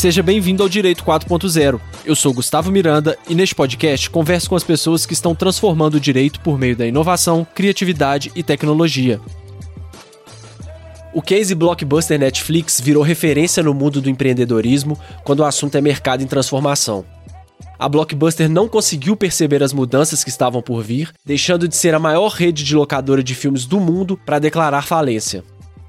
[0.00, 1.78] Seja bem-vindo ao Direito 4.0.
[2.06, 6.00] Eu sou Gustavo Miranda e neste podcast converso com as pessoas que estão transformando o
[6.00, 9.20] direito por meio da inovação, criatividade e tecnologia.
[11.12, 16.22] O case blockbuster Netflix virou referência no mundo do empreendedorismo quando o assunto é mercado
[16.22, 17.04] em transformação.
[17.78, 21.98] A Blockbuster não conseguiu perceber as mudanças que estavam por vir, deixando de ser a
[21.98, 25.44] maior rede de locadora de filmes do mundo para declarar falência.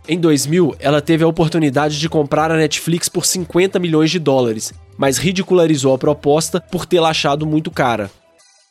[0.08, 4.74] Em 2000, ela teve a oportunidade de comprar a Netflix por 50 milhões de dólares,
[4.98, 8.10] mas ridicularizou a proposta por tê-la achado muito cara.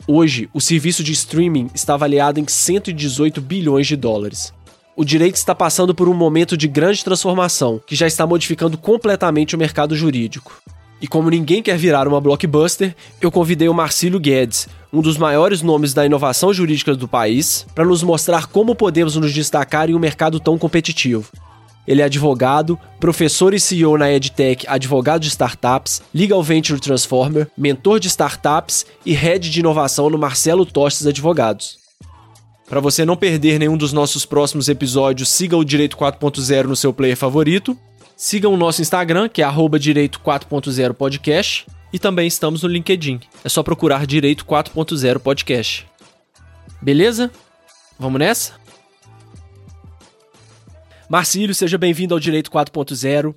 [0.09, 4.53] Hoje, o serviço de streaming está avaliado em 118 bilhões de dólares.
[4.97, 9.55] O direito está passando por um momento de grande transformação, que já está modificando completamente
[9.55, 10.61] o mercado jurídico.
[11.00, 15.62] E como ninguém quer virar uma blockbuster, eu convidei o Marcílio Guedes, um dos maiores
[15.62, 19.98] nomes da inovação jurídica do país, para nos mostrar como podemos nos destacar em um
[19.98, 21.27] mercado tão competitivo.
[21.88, 27.98] Ele é advogado, professor e CEO na EdTech, advogado de startups, Legal Venture Transformer, mentor
[27.98, 31.78] de startups e head de inovação no Marcelo Tostes Advogados.
[32.69, 36.92] Para você não perder nenhum dos nossos próximos episódios, siga o Direito 4.0 no seu
[36.92, 37.77] player favorito.
[38.22, 39.44] Siga o nosso Instagram, que é
[39.78, 43.18] Direito 4.0 Podcast e também estamos no LinkedIn.
[43.42, 45.86] É só procurar Direito 4.0 Podcast.
[46.82, 47.30] Beleza?
[47.98, 48.52] Vamos nessa?
[51.08, 53.34] Marcílio, seja bem-vindo ao Direito 4.0.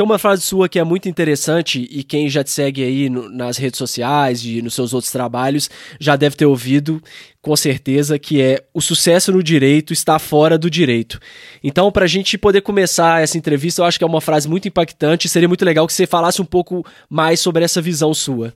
[0.00, 3.28] Tem uma frase sua que é muito interessante e quem já te segue aí no,
[3.28, 5.68] nas redes sociais e nos seus outros trabalhos
[6.00, 7.02] já deve ter ouvido,
[7.42, 11.20] com certeza, que é o sucesso no direito está fora do direito.
[11.62, 14.66] Então, para a gente poder começar essa entrevista, eu acho que é uma frase muito
[14.66, 15.28] impactante.
[15.28, 18.54] Seria muito legal que você falasse um pouco mais sobre essa visão sua.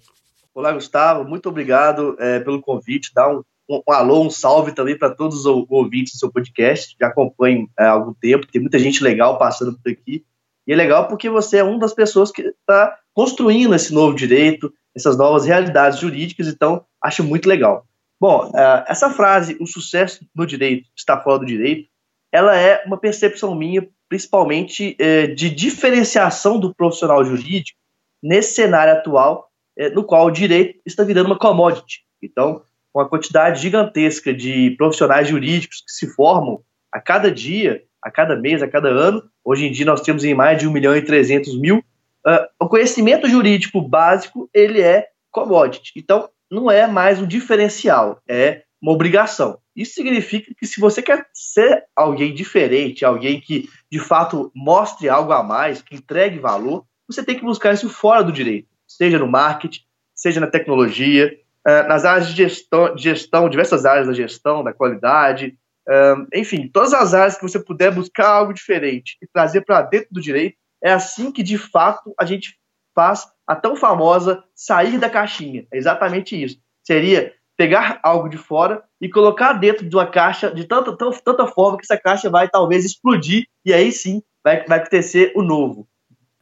[0.55, 1.29] Olá, Gustavo.
[1.29, 3.11] Muito obrigado é, pelo convite.
[3.14, 6.97] Dá um, um, um, alô, um salve também para todos os ouvintes do seu podcast.
[6.98, 8.47] Já acompanho é, há algum tempo.
[8.47, 10.24] Tem muita gente legal passando por aqui.
[10.67, 14.73] E é legal porque você é uma das pessoas que está construindo esse novo direito,
[14.95, 17.86] essas novas realidades jurídicas, então acho muito legal.
[18.20, 21.89] Bom, uh, essa frase, o sucesso no direito está fora do direito,
[22.33, 27.79] ela é uma percepção minha, principalmente uh, de diferenciação do profissional jurídico
[28.23, 32.05] nesse cenário atual, uh, no qual o direito está virando uma commodity.
[32.23, 32.63] Então,
[32.95, 38.63] uma quantidade gigantesca de profissionais jurídicos que se formam a cada dia, a cada mês,
[38.63, 39.23] a cada ano.
[39.42, 41.79] Hoje em dia nós temos em mais de 1 milhão e 300 mil.
[41.79, 45.92] Uh, o conhecimento jurídico básico, ele é commodity.
[45.97, 49.59] Então, não é mais um diferencial, é uma obrigação.
[49.75, 55.33] Isso significa que se você quer ser alguém diferente, alguém que de fato mostre algo
[55.33, 59.27] a mais, que entregue valor, você tem que buscar isso fora do direito, seja no
[59.27, 59.81] marketing,
[60.14, 61.35] seja na tecnologia,
[61.67, 65.59] uh, nas áreas de gestão, de gestão, diversas áreas da gestão, da qualidade,
[66.34, 70.20] enfim, todas as áreas que você puder buscar algo diferente e trazer para dentro do
[70.20, 72.56] direito, é assim que de fato a gente
[72.95, 75.67] faz a tão famosa sair da caixinha.
[75.72, 76.58] É exatamente isso.
[76.86, 81.46] Seria pegar algo de fora e colocar dentro de uma caixa de tanta, tanta, tanta
[81.46, 85.86] forma que essa caixa vai talvez explodir e aí sim vai, vai acontecer o novo.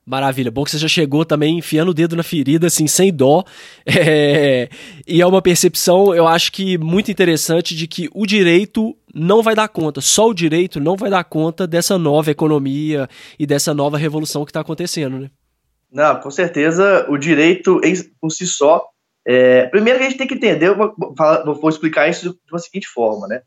[0.05, 3.45] Maravilha, bom que você já chegou também enfiando o dedo na ferida, assim, sem dó.
[3.87, 4.69] É...
[5.07, 9.55] E é uma percepção, eu acho que muito interessante, de que o direito não vai
[9.55, 13.09] dar conta, só o direito não vai dar conta dessa nova economia
[13.39, 15.31] e dessa nova revolução que está acontecendo, né?
[15.91, 17.81] Não, com certeza o direito
[18.21, 18.87] por si só.
[19.27, 19.67] É...
[19.67, 20.95] Primeiro que a gente tem que entender, eu vou,
[21.61, 23.43] vou explicar isso de uma seguinte forma, né?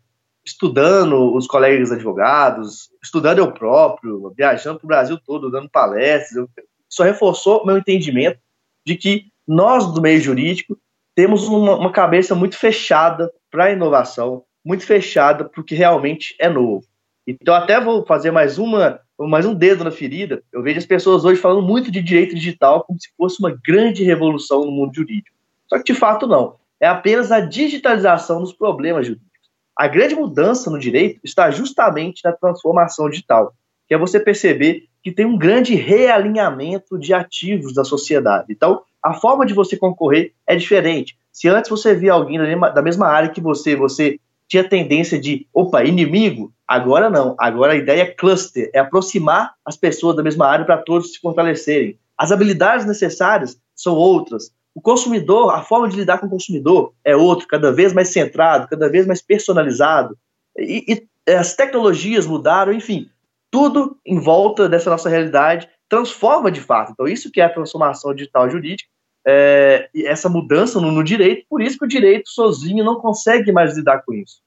[0.45, 6.49] estudando os colegas advogados, estudando eu próprio, viajando para o Brasil todo, dando palestras, eu,
[6.89, 8.39] isso reforçou meu entendimento
[8.85, 10.77] de que nós do meio jurídico
[11.15, 16.35] temos uma, uma cabeça muito fechada para a inovação, muito fechada para o que realmente
[16.39, 16.83] é novo.
[17.27, 20.43] Então até vou fazer mais uma mais um dedo na ferida.
[20.51, 24.03] Eu vejo as pessoas hoje falando muito de direito digital como se fosse uma grande
[24.03, 25.37] revolução no mundo jurídico.
[25.67, 26.55] Só que de fato não.
[26.81, 29.31] É apenas a digitalização dos problemas jurídicos.
[29.77, 33.53] A grande mudança no direito está justamente na transformação digital,
[33.87, 38.47] que é você perceber que tem um grande realinhamento de ativos da sociedade.
[38.49, 41.17] Então, a forma de você concorrer é diferente.
[41.31, 45.83] Se antes você via alguém da mesma área que você, você tinha tendência de, opa,
[45.83, 47.35] inimigo, agora não.
[47.39, 51.19] Agora a ideia é cluster, é aproximar as pessoas da mesma área para todos se
[51.19, 51.99] fortalecerem.
[52.17, 54.51] As habilidades necessárias são outras.
[54.73, 58.67] O consumidor, a forma de lidar com o consumidor é outro, cada vez mais centrado,
[58.67, 60.17] cada vez mais personalizado.
[60.57, 60.85] E,
[61.27, 63.09] e as tecnologias mudaram, enfim,
[63.49, 66.91] tudo em volta dessa nossa realidade transforma de fato.
[66.91, 68.89] Então, isso que é a transformação digital jurídica,
[69.27, 73.75] é, essa mudança no, no, direito, por isso que o direito sozinho não consegue mais
[73.75, 74.43] lidar com isso.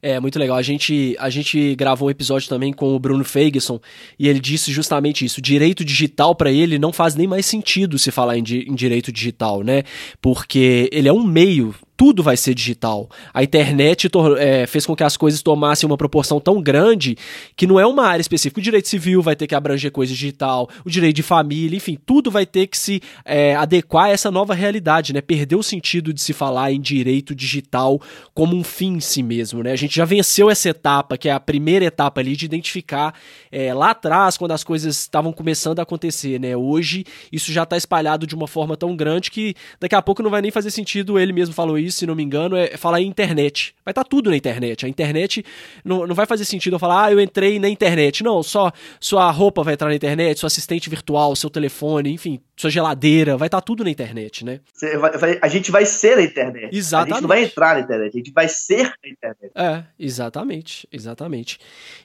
[0.00, 0.56] É, muito legal.
[0.56, 3.80] A gente, a gente gravou um episódio também com o Bruno Feigeson
[4.18, 5.42] e ele disse justamente isso.
[5.42, 9.10] Direito digital para ele não faz nem mais sentido se falar em, di em direito
[9.10, 9.82] digital, né?
[10.20, 13.10] Porque ele é um meio tudo vai ser digital.
[13.34, 14.08] A internet
[14.38, 17.18] é, fez com que as coisas tomassem uma proporção tão grande
[17.56, 18.60] que não é uma área específica.
[18.60, 22.30] O direito civil vai ter que abranger coisa digital, o direito de família, enfim, tudo
[22.30, 25.20] vai ter que se é, adequar a essa nova realidade, né?
[25.20, 28.00] Perdeu o sentido de se falar em direito digital
[28.32, 29.72] como um fim em si mesmo, né?
[29.72, 33.12] A gente já venceu essa etapa, que é a primeira etapa ali de identificar
[33.50, 36.56] é, lá atrás, quando as coisas estavam começando a acontecer, né?
[36.56, 40.30] Hoje isso já está espalhado de uma forma tão grande que daqui a pouco não
[40.30, 43.06] vai nem fazer sentido, ele mesmo falou isso se não me engano, é falar em
[43.06, 43.74] internet.
[43.84, 44.86] Vai estar tá tudo na internet.
[44.86, 45.44] A internet
[45.84, 48.22] não, não vai fazer sentido eu falar, ah, eu entrei na internet.
[48.22, 52.70] Não, só sua roupa vai entrar na internet, seu assistente virtual, seu telefone, enfim, sua
[52.70, 54.60] geladeira, vai estar tá tudo na internet, né?
[55.00, 56.76] Vai, vai, a gente vai ser a internet.
[56.76, 57.12] Exatamente.
[57.12, 59.52] A gente não vai entrar na internet, a gente vai ser a internet.
[59.54, 61.58] É, exatamente, exatamente.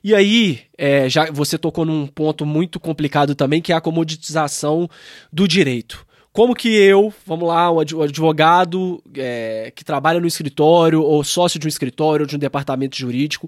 [0.04, 4.90] E aí, é, já você tocou num ponto muito complicado também, que é a comoditização
[5.32, 6.06] do direito.
[6.34, 11.68] Como que eu, vamos lá, o advogado é, que trabalha no escritório, ou sócio de
[11.68, 13.48] um escritório, ou de um departamento jurídico,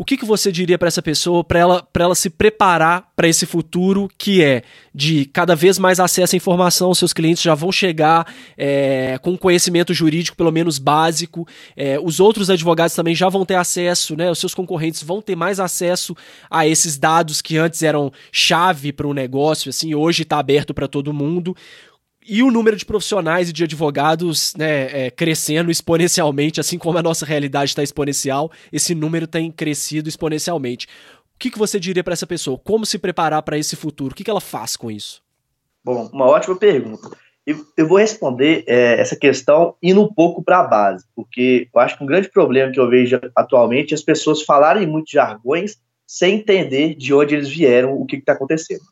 [0.00, 3.44] o que, que você diria para essa pessoa, para ela, ela se preparar para esse
[3.44, 4.62] futuro que é
[4.94, 8.26] de cada vez mais acesso à informação, seus clientes já vão chegar
[8.56, 11.46] é, com conhecimento jurídico, pelo menos básico,
[11.76, 15.36] é, os outros advogados também já vão ter acesso, né, os seus concorrentes vão ter
[15.36, 16.16] mais acesso
[16.50, 20.88] a esses dados que antes eram chave para o negócio, assim, hoje está aberto para
[20.88, 21.54] todo mundo
[22.30, 27.02] e o número de profissionais e de advogados né, é, crescendo exponencialmente, assim como a
[27.02, 30.86] nossa realidade está exponencial, esse número tem crescido exponencialmente.
[31.34, 32.56] O que, que você diria para essa pessoa?
[32.56, 34.12] Como se preparar para esse futuro?
[34.12, 35.20] O que, que ela faz com isso?
[35.84, 37.10] Bom, uma ótima pergunta.
[37.44, 41.80] Eu, eu vou responder é, essa questão indo um pouco para a base, porque eu
[41.80, 45.78] acho que um grande problema que eu vejo atualmente é as pessoas falarem muito jargões
[46.06, 48.84] sem entender de onde eles vieram, o que está acontecendo.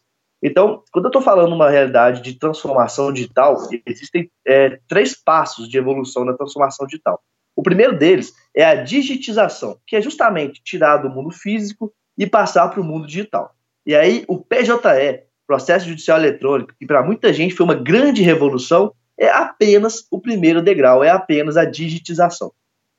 [0.42, 5.76] Então, quando eu estou falando uma realidade de transformação digital, existem é, três passos de
[5.76, 7.20] evolução na transformação digital.
[7.56, 12.68] O primeiro deles é a digitização, que é justamente tirar do mundo físico e passar
[12.68, 13.52] para o mundo digital.
[13.84, 18.92] E aí, o PJE, Processo Judicial Eletrônico, que para muita gente foi uma grande revolução,
[19.18, 22.52] é apenas o primeiro degrau, é apenas a digitização.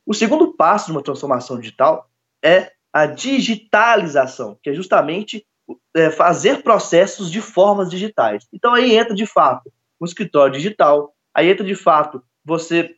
[0.05, 2.09] O segundo passo de uma transformação digital
[2.43, 5.45] é a digitalização, que é justamente
[5.95, 8.45] é, fazer processos de formas digitais.
[8.53, 9.71] Então aí entra de fato
[10.01, 12.95] um escritório digital, aí entra de fato você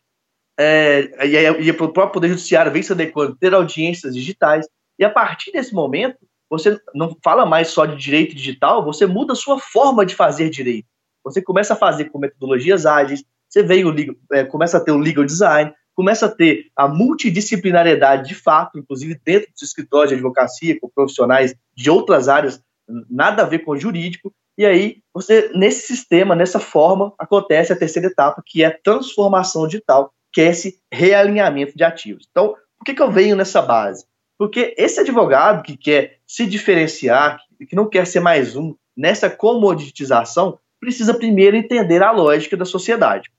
[0.59, 4.67] é, e, e o próprio Poder Judiciário vem se adequando, ter audiências digitais,
[4.99, 6.17] e a partir desse momento,
[6.49, 10.49] você não fala mais só de direito digital, você muda a sua forma de fazer
[10.49, 10.87] direito.
[11.23, 13.93] Você começa a fazer com metodologias ágeis, você veio,
[14.31, 19.19] é, começa a ter o legal design, começa a ter a multidisciplinariedade de fato, inclusive
[19.23, 22.61] dentro dos escritórios de advocacia, com profissionais de outras áreas,
[23.09, 28.07] nada a ver com jurídico, e aí você, nesse sistema, nessa forma, acontece a terceira
[28.07, 32.27] etapa, que é a transformação digital, que é esse realinhamento de ativos.
[32.29, 34.05] Então, por que, que eu venho nessa base?
[34.37, 40.59] Porque esse advogado que quer se diferenciar, que não quer ser mais um nessa comoditização,
[40.79, 43.29] precisa primeiro entender a lógica da sociedade.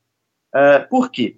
[0.55, 1.37] Uh, por quê?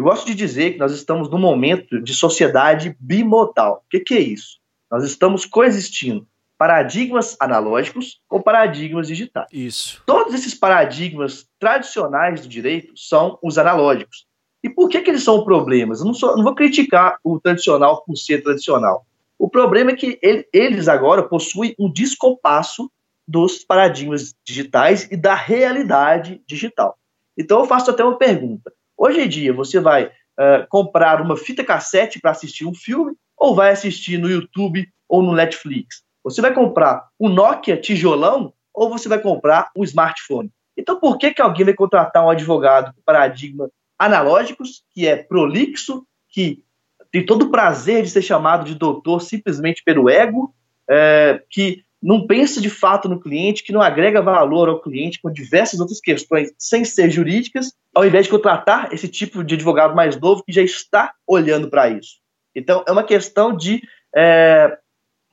[0.00, 3.84] Eu gosto de dizer que nós estamos num momento de sociedade bimodal.
[3.84, 4.58] O que, que é isso?
[4.90, 6.26] Nós estamos coexistindo
[6.56, 9.48] paradigmas analógicos com paradigmas digitais.
[9.52, 10.02] Isso.
[10.06, 14.26] Todos esses paradigmas tradicionais do direito são os analógicos.
[14.64, 16.00] E por que, que eles são problemas?
[16.00, 19.04] Eu não, sou, não vou criticar o tradicional por ser tradicional.
[19.38, 22.90] O problema é que ele, eles agora possuem um descompasso
[23.28, 26.96] dos paradigmas digitais e da realidade digital.
[27.36, 28.72] Então eu faço até uma pergunta.
[29.02, 33.54] Hoje em dia, você vai uh, comprar uma fita cassete para assistir um filme ou
[33.54, 36.02] vai assistir no YouTube ou no Netflix?
[36.22, 40.52] Você vai comprar um Nokia tijolão ou você vai comprar um smartphone?
[40.76, 46.06] Então, por que, que alguém vai contratar um advogado com paradigma analógicos, que é prolixo,
[46.28, 46.62] que
[47.10, 50.54] tem todo o prazer de ser chamado de doutor simplesmente pelo ego,
[50.86, 55.30] é, que não pensa de fato no cliente, que não agrega valor ao cliente com
[55.30, 60.18] diversas outras questões sem ser jurídicas, ao invés de contratar esse tipo de advogado mais
[60.18, 62.18] novo que já está olhando para isso.
[62.54, 63.82] Então, é uma questão de
[64.14, 64.78] é,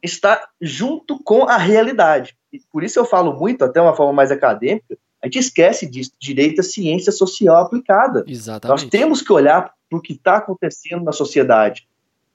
[0.04, 2.36] estar junto com a realidade.
[2.52, 6.12] E por isso eu falo muito, até uma forma mais acadêmica, a gente esquece disso,
[6.20, 8.24] direito à ciência social aplicada.
[8.28, 8.82] Exatamente.
[8.82, 11.88] Nós temos que olhar para o que está acontecendo na sociedade.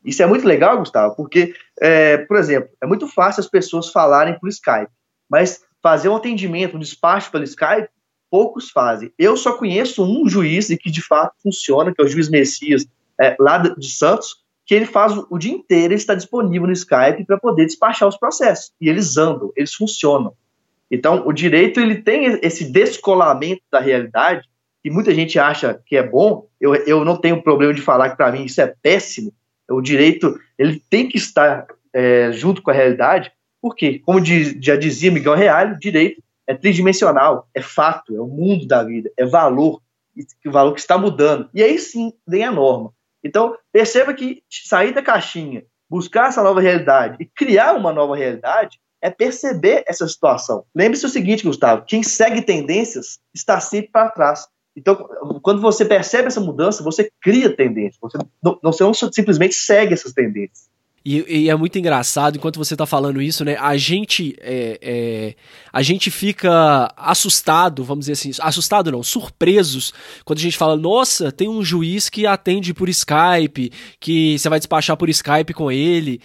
[0.04, 4.38] Isso é muito legal, Gustavo, porque, é, por exemplo, é muito fácil as pessoas falarem
[4.38, 4.90] por Skype,
[5.30, 7.88] mas fazer um atendimento, um despacho pelo Skype,
[8.30, 9.12] poucos fazem.
[9.18, 12.86] Eu só conheço um juiz e que de fato funciona, que é o juiz Messias,
[13.20, 17.24] é, lá de Santos, que ele faz o dia inteiro, ele está disponível no Skype
[17.26, 18.72] para poder despachar os processos.
[18.80, 20.32] E eles andam, eles funcionam.
[20.90, 24.48] Então, o direito ele tem esse descolamento da realidade,
[24.82, 26.46] que muita gente acha que é bom.
[26.60, 29.32] Eu, eu não tenho problema de falar que para mim isso é péssimo.
[29.72, 34.76] O direito ele tem que estar é, junto com a realidade, porque, como diz, já
[34.76, 39.24] dizia Miguel Real, o direito é tridimensional, é fato, é o mundo da vida, é
[39.24, 39.80] valor,
[40.44, 41.48] o valor que está mudando.
[41.54, 42.92] E aí sim vem a norma.
[43.24, 48.80] Então, perceba que sair da caixinha, buscar essa nova realidade e criar uma nova realidade
[49.00, 50.64] é perceber essa situação.
[50.74, 54.46] Lembre-se o seguinte, Gustavo: quem segue tendências está sempre para trás.
[54.76, 54.96] Então,
[55.42, 57.98] quando você percebe essa mudança, você cria tendências.
[58.00, 60.70] Você não, você não simplesmente segue essas tendências.
[61.04, 63.56] E, e, é muito engraçado, enquanto você está falando isso, né?
[63.58, 65.34] A gente, é, é,
[65.72, 69.92] a gente fica assustado, vamos dizer assim, assustado não, surpresos,
[70.24, 74.60] quando a gente fala, nossa, tem um juiz que atende por Skype, que você vai
[74.60, 76.20] despachar por Skype com ele.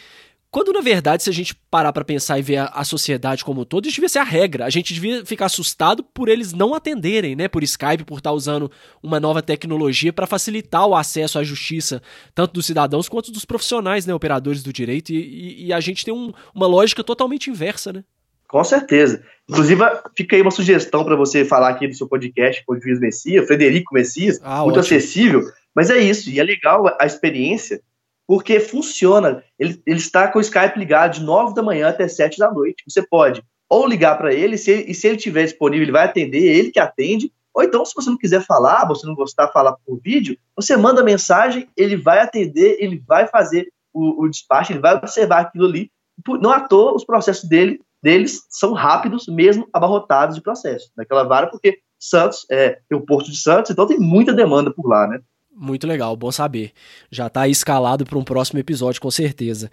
[0.58, 3.62] Quando, na verdade, se a gente parar para pensar e ver a, a, sociedade como
[3.62, 4.66] um todo, isso devia ser a regra.
[4.66, 7.48] A gente devia ficar assustado por eles não atenderem, né?
[7.48, 8.72] Por Skype, por estar tá usando
[9.04, 12.02] uma nova tecnologia para facilitar o acesso à justiça,
[12.34, 14.16] tanto dos cidadãos quanto dos profissionais, né?
[14.16, 15.12] Operadores do direito.
[15.12, 18.04] E, e, e a gente tem um, uma lógica totalmente inversa, né?
[18.48, 19.24] Com certeza.
[19.48, 19.84] Inclusive,
[20.16, 23.46] fica aí uma sugestão para você falar aqui do seu podcast com o Juiz Messias,
[23.46, 24.98] Frederico Messias, ah, muito ótimo.
[24.98, 25.44] acessível.
[25.76, 27.80] Mas é isso, e é legal a experiência
[28.27, 29.43] porque funciona.
[29.57, 32.84] Ele, ele está com o Skype ligado de 9 da manhã até 7 da noite.
[32.88, 36.41] Você pode ou ligar para ele, se, e se ele estiver disponível, ele vai atender,
[36.41, 37.31] ele que atende.
[37.53, 40.77] Ou então, se você não quiser falar, você não gostar de falar por vídeo, você
[40.77, 45.65] manda mensagem, ele vai atender, ele vai fazer o, o despacho, ele vai observar aquilo
[45.65, 45.91] ali.
[46.39, 50.91] Não à toa, os processos dele, deles são rápidos, mesmo abarrotados de processo.
[50.96, 54.88] Naquela vara, porque Santos é, tem o Porto de Santos, então tem muita demanda por
[54.88, 55.19] lá, né?
[55.60, 56.72] Muito legal, bom saber.
[57.10, 59.72] Já está escalado para um próximo episódio, com certeza.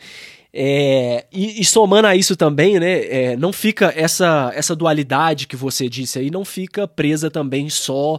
[0.50, 5.56] É, e, e, somando a isso também, né, é, não fica essa, essa dualidade que
[5.56, 8.18] você disse aí, não fica presa também só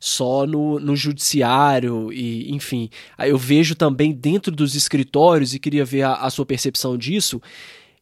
[0.00, 2.90] só no, no judiciário e enfim.
[3.18, 7.40] Eu vejo também dentro dos escritórios e queria ver a, a sua percepção disso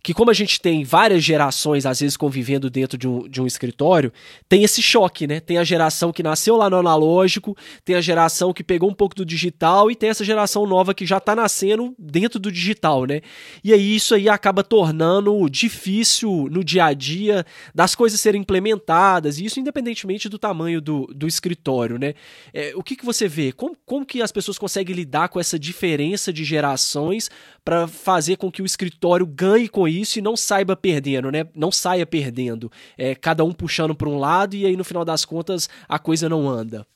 [0.03, 3.47] que como a gente tem várias gerações, às vezes, convivendo dentro de um, de um
[3.47, 4.13] escritório,
[4.49, 5.39] tem esse choque, né?
[5.39, 9.15] Tem a geração que nasceu lá no analógico, tem a geração que pegou um pouco
[9.15, 13.21] do digital e tem essa geração nova que já está nascendo dentro do digital, né?
[13.63, 19.39] E aí isso aí acaba tornando difícil no dia a dia das coisas serem implementadas,
[19.39, 22.15] e isso independentemente do tamanho do, do escritório, né?
[22.53, 23.53] É, o que, que você vê?
[23.53, 27.31] Como, como que as pessoas conseguem lidar com essa diferença de gerações
[27.65, 31.47] para fazer com que o escritório ganhe com isso e não saiba perdendo, né?
[31.55, 32.71] Não saia perdendo.
[32.97, 36.29] É, cada um puxando para um lado e aí no final das contas a coisa
[36.29, 36.87] não anda.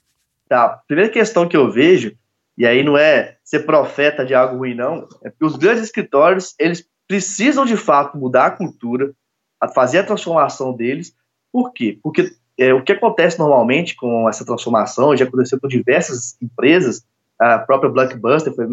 [0.49, 0.81] Tá.
[0.87, 2.17] Primeira questão que eu vejo,
[2.57, 6.87] e aí não é ser profeta de algo ruim, não, é os grandes escritórios, eles
[7.07, 9.13] precisam de fato mudar a cultura,
[9.61, 11.15] a fazer a transformação deles.
[11.53, 11.99] Por quê?
[12.03, 17.05] Porque é, o que acontece normalmente com essa transformação, já aconteceu com diversas empresas,
[17.39, 18.67] a própria Blockbuster foi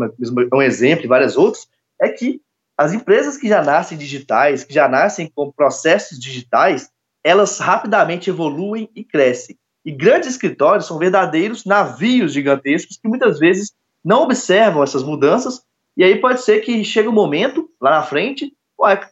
[0.54, 1.68] um exemplo, e várias outras,
[2.02, 2.42] é que
[2.78, 6.90] as empresas que já nascem digitais, que já nascem com processos digitais,
[7.24, 9.58] elas rapidamente evoluem e crescem.
[9.86, 15.62] E grandes escritórios são verdadeiros navios gigantescos que muitas vezes não observam essas mudanças,
[15.96, 18.52] e aí pode ser que chegue um momento, lá na frente,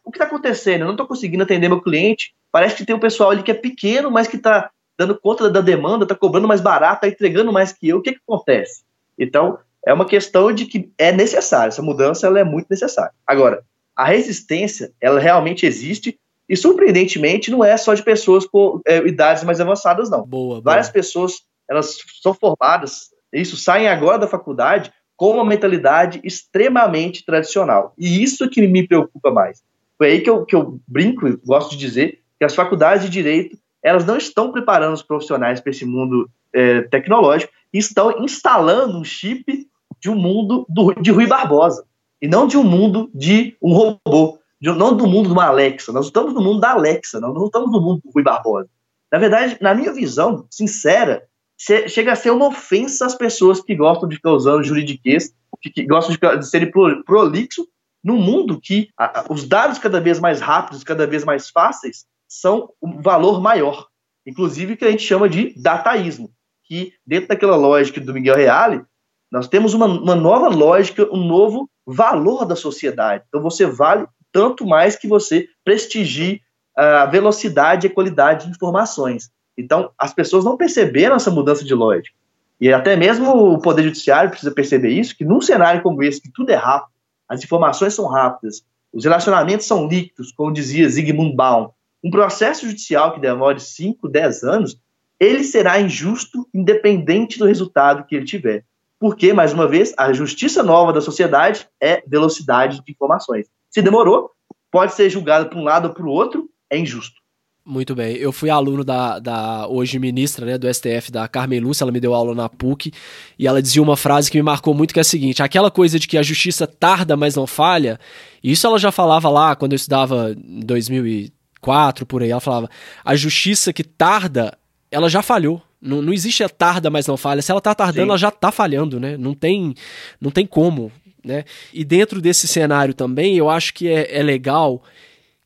[0.04, 0.82] o que está acontecendo?
[0.82, 2.34] Eu não estou conseguindo atender meu cliente.
[2.52, 5.62] Parece que tem um pessoal ali que é pequeno, mas que está dando conta da
[5.62, 7.98] demanda, está cobrando mais barato, está entregando mais que eu.
[7.98, 8.84] O que, que acontece?
[9.18, 13.14] Então, é uma questão de que é necessário, essa mudança ela é muito necessária.
[13.26, 13.64] Agora,
[13.96, 19.44] a resistência, ela realmente existe e, surpreendentemente, não é só de pessoas com é, idades
[19.44, 20.26] mais avançadas, não.
[20.26, 20.94] Boa, Várias boa.
[20.94, 27.94] pessoas, elas são formadas, isso, saem agora da faculdade com uma mentalidade extremamente tradicional.
[27.98, 29.64] E isso que me preocupa mais.
[29.98, 33.58] Foi aí que eu, que eu brinco, gosto de dizer, que as faculdades de Direito,
[33.84, 39.70] elas não estão preparando os profissionais para esse mundo é, tecnológico, estão instalando um chip
[40.02, 41.86] de um mundo do, de Rui Barbosa,
[42.22, 45.92] e não de um mundo de um robô, de, não do mundo de uma Alexa.
[45.92, 48.68] Nós estamos no mundo da Alexa, nós não estamos no mundo do Rui Barbosa.
[49.12, 51.24] Na verdade, na minha visão sincera,
[51.58, 55.86] chega a ser uma ofensa às pessoas que gostam de ficar usando juridiquês, que, que
[55.86, 57.68] gostam de, de serem prolixo,
[58.04, 62.72] num mundo que a, os dados cada vez mais rápidos, cada vez mais fáceis, são
[62.82, 63.88] um valor maior.
[64.26, 66.32] Inclusive que a gente chama de dataísmo,
[66.64, 68.84] que dentro daquela lógica do Miguel Reale,
[69.32, 73.24] nós temos uma, uma nova lógica, um novo valor da sociedade.
[73.28, 76.42] Então você vale tanto mais que você prestigie
[76.76, 79.30] a velocidade e a qualidade de informações.
[79.58, 82.16] Então, as pessoas não perceberam essa mudança de lógica.
[82.60, 86.32] E até mesmo o Poder Judiciário precisa perceber isso, que num cenário como esse, que
[86.32, 86.92] tudo é rápido,
[87.28, 91.70] as informações são rápidas, os relacionamentos são líquidos, como dizia Zygmunt Baum.
[92.04, 94.78] Um processo judicial que demore 5, 10 anos,
[95.20, 98.64] ele será injusto independente do resultado que ele tiver.
[99.02, 103.48] Porque, mais uma vez, a justiça nova da sociedade é velocidade de informações.
[103.68, 104.30] Se demorou,
[104.72, 107.20] pode ser julgado para um lado ou para o outro, é injusto.
[107.66, 108.16] Muito bem.
[108.18, 112.00] Eu fui aluno da, da hoje ministra né, do STF, da Carmen Lúcia, ela me
[112.00, 112.92] deu aula na PUC,
[113.40, 115.98] e ela dizia uma frase que me marcou muito, que é a seguinte: aquela coisa
[115.98, 118.00] de que a justiça tarda, mas não falha,
[118.44, 122.30] isso ela já falava lá quando eu estudava em 2004, por aí.
[122.30, 122.70] Ela falava:
[123.04, 124.56] a justiça que tarda,
[124.92, 125.60] ela já falhou.
[125.82, 127.42] Não, não existe a tarda, mas não falha.
[127.42, 128.10] Se ela tá tardando, Sim.
[128.10, 129.18] ela já tá falhando, né?
[129.18, 129.74] Não tem,
[130.20, 130.92] não tem como.
[131.24, 131.44] Né?
[131.74, 134.84] E dentro desse cenário também, eu acho que é, é legal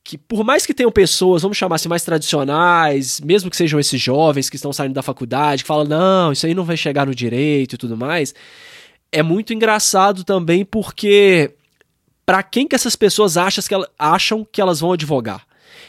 [0.06, 4.00] que por mais que tenham pessoas, vamos chamar assim, mais tradicionais, mesmo que sejam esses
[4.00, 7.16] jovens que estão saindo da faculdade, que falam, não, isso aí não vai chegar no
[7.16, 8.34] direito e tudo mais,
[9.12, 11.56] é muito engraçado também porque
[12.24, 15.44] para quem que essas pessoas acham que, elas, acham que elas vão advogar?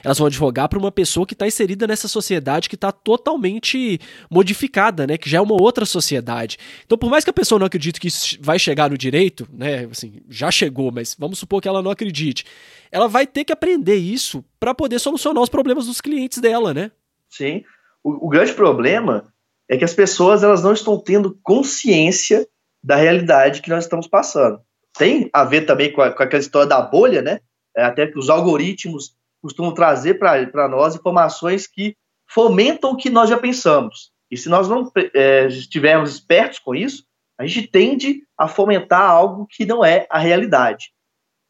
[0.06, 5.04] Elas vão advogar para uma pessoa que está inserida nessa sociedade que está totalmente modificada,
[5.04, 5.18] né?
[5.18, 6.58] Que já é uma outra sociedade.
[6.84, 9.88] Então, por mais que a pessoa não acredite que isso vai chegar no direito, né?
[9.90, 12.44] Assim, já chegou, mas vamos supor que ela não acredite.
[12.92, 16.92] Ela vai ter que aprender isso para poder solucionar os problemas dos clientes dela, né?
[17.28, 17.64] Sim.
[18.04, 19.24] O, o grande problema
[19.68, 22.46] é que as pessoas elas não estão tendo consciência
[22.80, 24.60] da realidade que nós estamos passando.
[24.96, 27.40] Tem a ver também com, a, com aquela história da bolha, né?
[27.76, 29.15] É, até que os algoritmos
[29.46, 31.96] costumam trazer para nós informações que
[32.28, 34.10] fomentam o que nós já pensamos.
[34.30, 37.04] E se nós não é, estivermos espertos com isso,
[37.38, 40.90] a gente tende a fomentar algo que não é a realidade.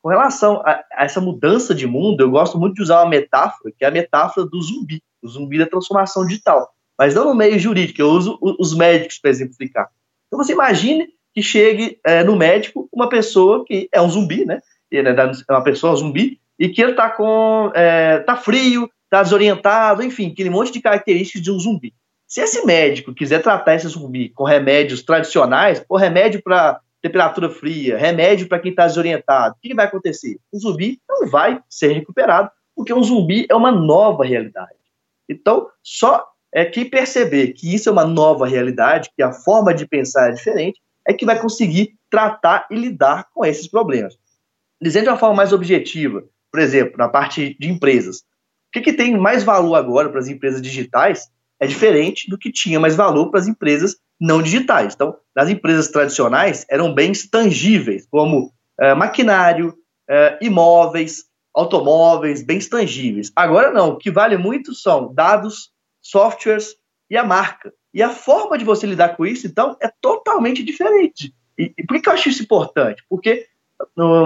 [0.03, 3.73] Com relação a, a, essa mudança de mundo, eu gosto muito de usar uma metáfora,
[3.76, 6.71] que é a metáfora do zumbi, o zumbi da transformação digital.
[6.99, 9.88] Mas não no meio jurídico, eu uso os médicos para exemplificar.
[10.26, 14.61] Então você imagine que chegue é, no médico uma pessoa que é um zumbi, né?
[14.93, 20.31] É uma pessoa zumbi, e que ele está com é, tá frio, está desorientado, enfim,
[20.31, 21.95] aquele monte de características de um zumbi.
[22.27, 27.97] Se esse médico quiser tratar esse zumbi com remédios tradicionais, ou remédio para temperatura fria,
[27.97, 30.38] remédio para quem está desorientado, o que vai acontecer?
[30.53, 34.75] O zumbi não vai ser recuperado, porque um zumbi é uma nova realidade.
[35.29, 39.87] Então, só é que perceber que isso é uma nova realidade, que a forma de
[39.87, 44.19] pensar é diferente, é que vai conseguir tratar e lidar com esses problemas.
[44.81, 46.25] Dizendo de uma forma mais objetiva,
[46.57, 48.21] por exemplo, na parte de empresas.
[48.21, 48.23] O
[48.73, 51.29] que, que tem mais valor agora para as empresas digitais
[51.61, 54.95] é diferente do que tinha mais valor para as empresas não digitais.
[54.95, 59.75] Então, nas empresas tradicionais, eram bens tangíveis, como é, maquinário,
[60.09, 63.31] é, imóveis, automóveis, bens tangíveis.
[63.37, 66.75] Agora não, o que vale muito são dados, softwares
[67.11, 67.71] e a marca.
[67.92, 71.35] E a forma de você lidar com isso, então, é totalmente diferente.
[71.59, 73.05] E, e por que eu acho isso importante?
[73.11, 73.47] Porque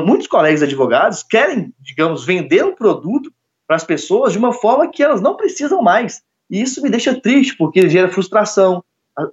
[0.04, 3.32] muitos colegas advogados querem, digamos, vender um produto
[3.66, 6.22] para as pessoas de uma forma que elas não precisam mais.
[6.50, 8.82] E isso me deixa triste, porque gera frustração.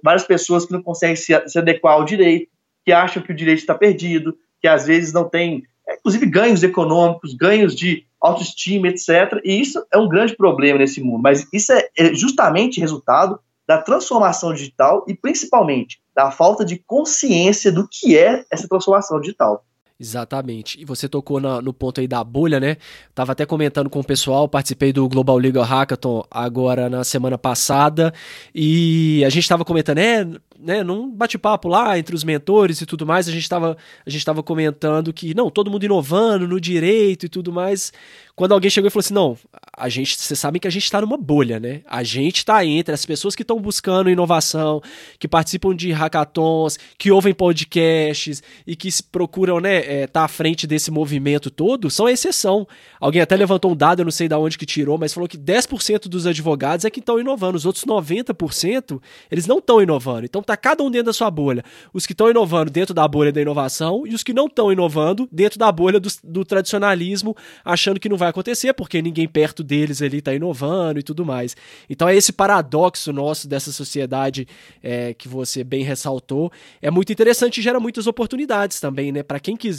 [0.02, 2.48] Várias pessoas que não conseguem se, se adequar ao direito,
[2.84, 6.62] que acham que o direito está perdido, que às vezes não tem, é, inclusive, ganhos
[6.62, 9.40] econômicos, ganhos de autoestima, etc.
[9.44, 11.22] E isso é um grande problema nesse mundo.
[11.22, 17.70] Mas isso é, é justamente resultado da transformação digital e, principalmente, da falta de consciência
[17.70, 19.64] do que é essa transformação digital.
[20.00, 20.80] Exatamente.
[20.80, 22.76] E você tocou na, no ponto aí da bolha, né?
[23.12, 28.14] Tava até comentando com o pessoal, participei do Global Legal Hackathon agora na semana passada
[28.54, 30.24] e a gente estava comentando, é,
[30.56, 34.24] né, num bate-papo lá entre os mentores e tudo mais, a gente estava a gente
[34.24, 37.92] tava comentando que não, todo mundo inovando no direito e tudo mais.
[38.36, 39.36] Quando alguém chegou e falou assim: "Não,
[39.76, 41.82] a gente, vocês sabem que a gente está numa bolha, né?
[41.88, 44.80] A gente está entre as pessoas que estão buscando inovação,
[45.18, 50.28] que participam de hackathons, que ouvem podcasts e que se procuram, né, é, tá à
[50.28, 52.68] frente desse movimento todo, são a exceção.
[53.00, 55.38] Alguém até levantou um dado, eu não sei de onde que tirou, mas falou que
[55.38, 60.26] 10% dos advogados é que estão inovando, os outros 90% eles não estão inovando.
[60.26, 61.64] Então tá cada um dentro da sua bolha.
[61.92, 65.26] Os que estão inovando dentro da bolha da inovação e os que não estão inovando
[65.32, 70.02] dentro da bolha do, do tradicionalismo, achando que não vai acontecer, porque ninguém perto deles
[70.02, 71.56] ali está inovando e tudo mais.
[71.88, 74.46] Então é esse paradoxo nosso dessa sociedade
[74.82, 76.52] é, que você bem ressaltou.
[76.82, 79.22] É muito interessante e gera muitas oportunidades também, né?
[79.22, 79.77] Para quem quiser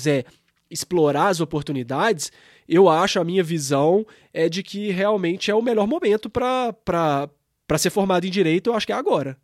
[0.70, 2.32] explorar as oportunidades,
[2.68, 7.28] eu acho, a minha visão é de que realmente é o melhor momento para
[7.78, 9.36] ser formado em direito, eu acho que é agora.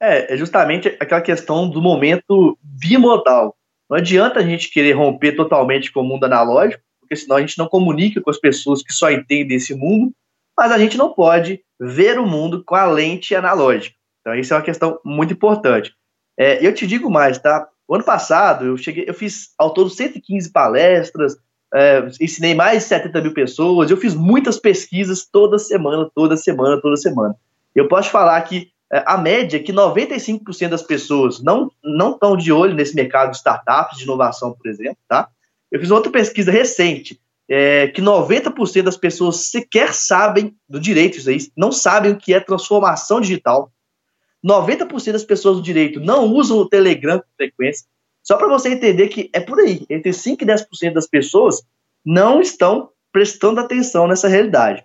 [0.00, 3.56] É, é justamente aquela questão do momento bimodal.
[3.88, 7.56] Não adianta a gente querer romper totalmente com o mundo analógico, porque senão a gente
[7.56, 10.12] não comunica com as pessoas que só entendem esse mundo,
[10.56, 13.96] mas a gente não pode ver o mundo com a lente analógica.
[14.20, 15.94] Então, isso é uma questão muito importante.
[16.38, 17.68] É, eu te digo mais, tá?
[17.88, 21.36] O ano passado, eu cheguei, eu fiz ao todo 115 palestras,
[21.74, 26.80] é, ensinei mais de 70 mil pessoas, eu fiz muitas pesquisas toda semana, toda semana,
[26.80, 27.34] toda semana.
[27.74, 32.36] Eu posso falar que é, a média é que 95% das pessoas não não estão
[32.36, 35.28] de olho nesse mercado de startups, de inovação, por exemplo, tá?
[35.70, 41.28] Eu fiz outra pesquisa recente, é, que 90% das pessoas sequer sabem do direito, isso
[41.28, 43.70] aí, não sabem o que é transformação digital.
[44.46, 47.84] 90% das pessoas do direito não usam o Telegram com frequência.
[48.22, 51.62] Só para você entender que é por aí, entre 5% e 10% das pessoas
[52.04, 54.84] não estão prestando atenção nessa realidade.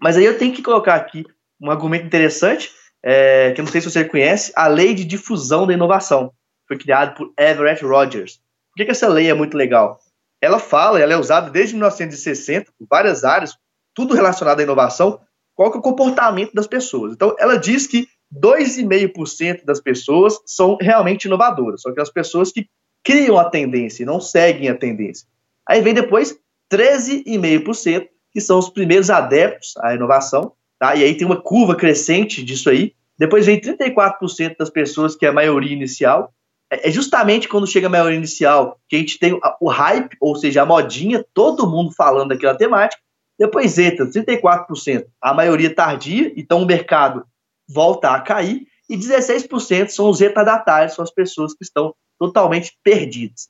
[0.00, 1.24] Mas aí eu tenho que colocar aqui
[1.60, 2.70] um argumento interessante,
[3.02, 6.32] é, que eu não sei se você conhece, a Lei de Difusão da Inovação.
[6.66, 8.36] Foi criada por Everett Rogers.
[8.70, 10.00] Por que, que essa lei é muito legal?
[10.40, 13.56] Ela fala, ela é usada desde 1960 por várias áreas,
[13.94, 15.20] tudo relacionado à inovação,
[15.54, 17.12] qual que é o comportamento das pessoas.
[17.12, 22.68] Então, ela diz que 2,5% das pessoas são realmente inovadoras, são aquelas pessoas que
[23.02, 25.26] criam a tendência e não seguem a tendência.
[25.68, 26.36] Aí vem depois
[26.72, 30.94] 13,5%, que são os primeiros adeptos à inovação, tá?
[30.96, 32.94] E aí tem uma curva crescente disso aí.
[33.16, 36.32] Depois vem 34% das pessoas, que é a maioria inicial.
[36.70, 40.34] É, é justamente quando chega a maioria inicial que a gente tem o hype, ou
[40.34, 43.00] seja, a modinha, todo mundo falando daquela temática.
[43.38, 47.24] Depois entra 34%, a maioria tardia, então o mercado
[47.68, 53.48] volta a cair, e 16% são os retardatários, são as pessoas que estão totalmente perdidas.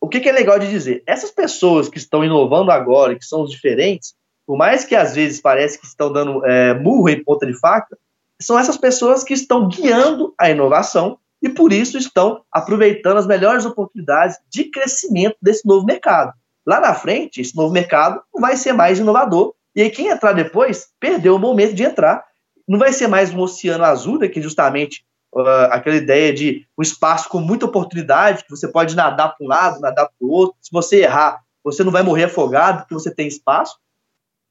[0.00, 1.02] O que, que, é legal de dizer?
[1.06, 4.14] Essas pessoas que estão inovando agora, que são os diferentes,
[4.46, 7.96] por mais que às vezes pareça que estão dando é, murro em ponta de faca,
[8.40, 13.64] são essas pessoas que estão guiando a inovação e por isso estão aproveitando as melhores
[13.64, 16.32] oportunidades de crescimento desse novo mercado.
[16.66, 20.32] Lá na frente, esse novo mercado não vai ser mais inovador, e aí quem entrar
[20.32, 22.24] depois perdeu o momento de entrar
[22.66, 26.82] não vai ser mais um oceano azul, né, que justamente uh, aquela ideia de um
[26.82, 30.56] espaço com muita oportunidade, que você pode nadar para um lado, nadar para o outro.
[30.60, 33.76] Se você errar, você não vai morrer afogado, porque você tem espaço.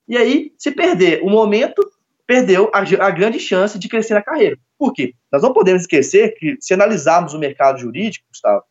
[0.08, 1.82] E aí, se perder o momento,
[2.28, 4.58] perdeu a, a grande chance de crescer na carreira.
[4.78, 5.13] Por quê?
[5.32, 8.63] Nós não podemos esquecer que, se analisarmos o mercado jurídico, Gustavo,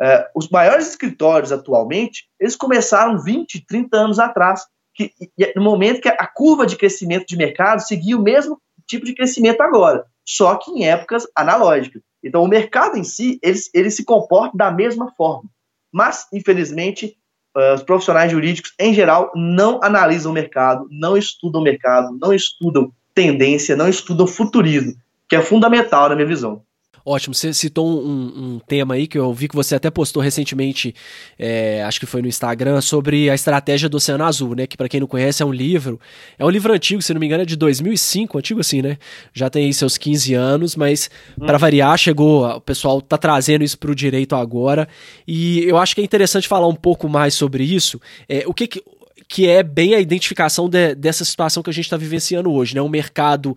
[0.00, 5.12] uh, os maiores escritórios atualmente, eles começaram 20, 30 anos atrás, que,
[5.56, 9.60] no momento que a curva de crescimento de mercado seguia o mesmo tipo de crescimento
[9.60, 12.02] agora, só que em épocas analógicas.
[12.22, 15.48] Então, o mercado em si, ele, ele se comporta da mesma forma.
[15.92, 17.16] Mas, infelizmente,
[17.56, 22.32] uh, os profissionais jurídicos, em geral, não analisam o mercado, não estudam o mercado, não
[22.32, 24.94] estudam tendência, não estudam futurismo,
[25.28, 26.63] que é fundamental na minha visão.
[27.06, 30.94] Ótimo, você citou um, um, tema aí que eu vi que você até postou recentemente,
[31.38, 34.66] é, acho que foi no Instagram, sobre a estratégia do Oceano Azul, né?
[34.66, 36.00] Que para quem não conhece é um livro,
[36.38, 38.96] é um livro antigo, se não me engano é de 2005, antigo assim, né?
[39.34, 41.44] Já tem aí seus 15 anos, mas hum.
[41.44, 44.88] para variar chegou, o pessoal tá trazendo isso para o direito agora
[45.28, 48.00] e eu acho que é interessante falar um pouco mais sobre isso.
[48.26, 48.82] É, o que, que
[49.28, 52.82] que é bem a identificação de, dessa situação que a gente está vivenciando hoje, né?
[52.82, 53.56] Um mercado,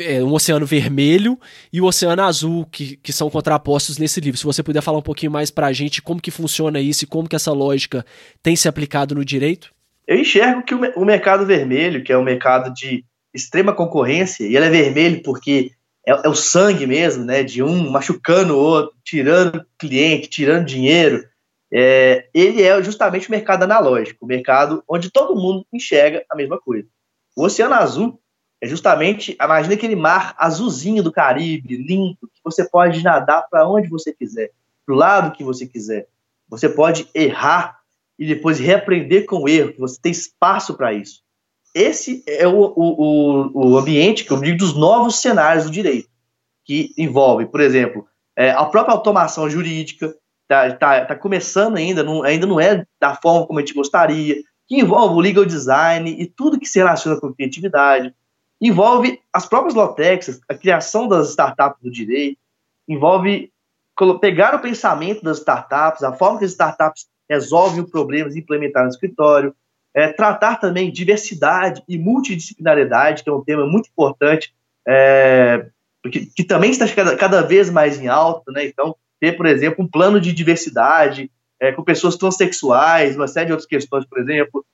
[0.00, 1.38] é, um oceano vermelho
[1.72, 4.38] e o oceano azul, que, que são contrapostos nesse livro.
[4.38, 7.06] Se você puder falar um pouquinho mais para a gente como que funciona isso e
[7.06, 8.04] como que essa lógica
[8.42, 9.72] tem se aplicado no direito?
[10.06, 14.56] Eu enxergo que o, o mercado vermelho, que é um mercado de extrema concorrência, e
[14.56, 15.70] ele é vermelho porque
[16.06, 17.42] é, é, o sangue mesmo, né?
[17.42, 21.24] De um machucando o outro, tirando cliente, tirando dinheiro,
[21.72, 26.60] é, ele é justamente o mercado analógico, o mercado onde todo mundo enxerga a mesma
[26.60, 26.86] coisa.
[27.34, 28.20] O Oceano Azul
[28.60, 33.88] é justamente, imagina aquele mar azulzinho do Caribe, limpo, que você pode nadar para onde
[33.88, 34.50] você quiser,
[34.84, 36.06] para o lado que você quiser.
[36.48, 37.78] Você pode errar
[38.18, 41.22] e depois reaprender com o erro, que você tem espaço para isso.
[41.74, 46.10] Esse é o, o, o ambiente que eu digo dos novos cenários do direito,
[46.66, 48.06] que envolve, por exemplo,
[48.36, 50.14] é, a própria automação jurídica,
[50.52, 54.36] tá, tá, tá começando ainda, não, ainda não é da forma como a gente gostaria,
[54.68, 58.14] que envolve o legal design e tudo que se relaciona com criatividade,
[58.60, 62.38] envolve as próprias Lotex, a criação das startups do direito,
[62.86, 63.50] envolve
[64.20, 68.90] pegar o pensamento das startups, a forma que as startups resolvem problemas e implementar no
[68.90, 69.54] escritório,
[69.94, 74.54] é, tratar também diversidade e multidisciplinariedade, que é um tema muito importante,
[74.86, 75.66] é,
[76.10, 78.66] que, que, também está cada, cada vez mais em alta, né?
[78.66, 81.30] Então, ter, por exemplo, um plano de diversidade
[81.60, 84.66] é, com pessoas transexuais, uma série de outras questões, por exemplo.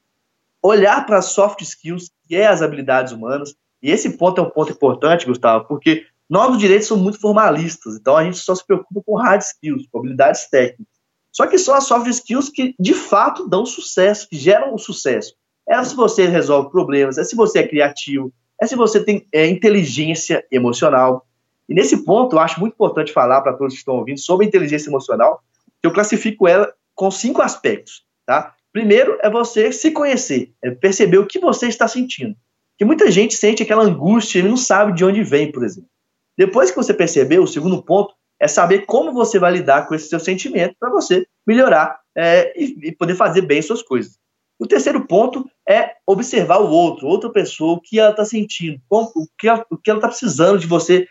[0.63, 4.49] Olhar para as soft skills, que é as habilidades humanas, e esse ponto é um
[4.49, 8.67] ponto importante, Gustavo, porque nós, no direito, somos muito formalistas, então a gente só se
[8.67, 10.97] preocupa com hard skills, com habilidades técnicas.
[11.31, 15.35] Só que são as soft skills que, de fato, dão sucesso, que geram o sucesso.
[15.69, 19.47] É se você resolve problemas, é se você é criativo, é se você tem é,
[19.47, 21.27] inteligência emocional.
[21.69, 24.89] E nesse ponto, eu acho muito importante falar para todos que estão ouvindo sobre inteligência
[24.89, 25.43] emocional,
[25.83, 28.55] eu classifico ela com cinco aspectos, tá?
[28.73, 32.35] Primeiro é você se conhecer, é perceber o que você está sentindo.
[32.77, 35.91] Que muita gente sente aquela angústia e não sabe de onde vem, por exemplo.
[36.37, 40.09] Depois que você percebeu, o segundo ponto é saber como você vai lidar com esse
[40.09, 44.19] seu sentimento para você melhorar é, e, e, poder fazer bem suas coisas.
[44.59, 49.11] O terceiro ponto é observar o outro, outra pessoa, o que ela está sentindo, como,
[49.15, 51.09] o que ela está precisando de você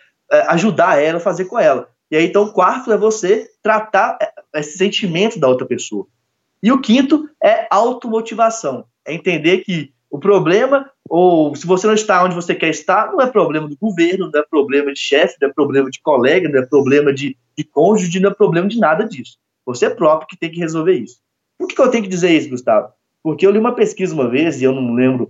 [0.49, 1.89] ajudar ela fazer com ela.
[2.09, 6.07] E aí, então, o quarto é você tratar é, esse sentimento da outra pessoa.
[6.61, 8.85] E o quinto é automotivação.
[9.05, 13.21] É entender que o problema, ou se você não está onde você quer estar, não
[13.21, 16.59] é problema do governo, não é problema de chefe, não é problema de colega, não
[16.59, 19.37] é problema de, de cônjuge, não é problema de nada disso.
[19.65, 21.19] Você é próprio que tem que resolver isso.
[21.57, 22.89] Por que eu tenho que dizer isso, Gustavo?
[23.21, 25.29] Porque eu li uma pesquisa uma vez, e eu não lembro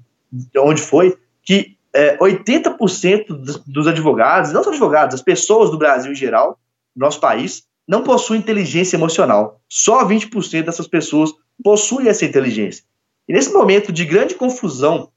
[0.57, 6.11] onde foi, que é, 80% dos, dos advogados, não só advogados, as pessoas do Brasil
[6.11, 6.59] em geral,
[6.95, 9.61] no nosso país, não possuem inteligência emocional.
[9.69, 11.31] Só 20% dessas pessoas
[11.63, 12.83] possuem essa inteligência.
[13.27, 15.09] E nesse momento de grande confusão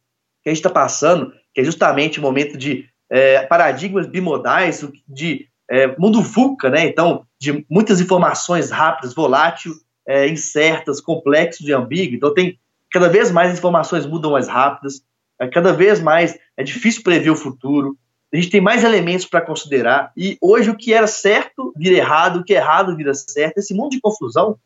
[0.43, 5.47] que a gente está passando, que é justamente o momento de é, paradigmas bimodais, de
[5.69, 6.87] é, mundo VUCA, né?
[6.87, 9.75] Então, de muitas informações rápidas, volátil,
[10.07, 12.17] é, incertas, complexos e ambíguos.
[12.17, 12.59] Então, tem
[12.91, 15.03] cada vez mais informações mudam mais rápidas,
[15.41, 17.97] é, cada vez mais é difícil prever o futuro,
[18.33, 22.41] a gente tem mais elementos para considerar, e hoje o que era certo vira errado,
[22.41, 23.59] o que é errado vira certo.
[23.59, 24.57] Esse mundo de confusão,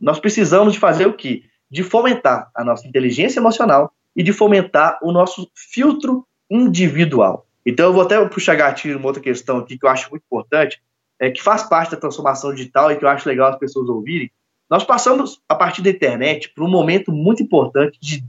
[0.00, 1.42] nós precisamos de fazer o quê?
[1.70, 7.46] De fomentar a nossa inteligência emocional e de fomentar o nosso filtro individual.
[7.66, 10.80] Então eu vou até puxar gatilho uma outra questão aqui que eu acho muito importante,
[11.20, 14.30] é que faz parte da transformação digital e que eu acho legal as pessoas ouvirem,
[14.72, 18.24] nós passamos, a partir da internet, por um momento muito importante de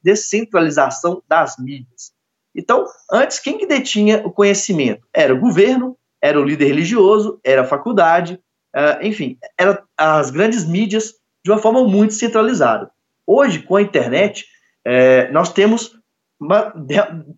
[0.00, 2.12] descentralização das mídias.
[2.54, 5.04] Então, antes, quem que detinha o conhecimento?
[5.12, 8.38] Era o governo, era o líder religioso, era a faculdade,
[8.76, 11.14] uh, enfim, eram as grandes mídias
[11.44, 12.88] de uma forma muito centralizada.
[13.26, 14.46] Hoje, com a internet,
[14.86, 15.98] é, nós temos
[16.38, 16.72] uma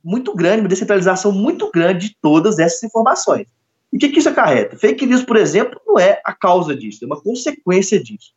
[0.05, 3.47] muito grande, uma descentralização muito grande de todas essas informações.
[3.95, 4.77] E o que, que isso acarreta?
[4.77, 8.33] Fake news, por exemplo, não é a causa disso, é uma consequência disso.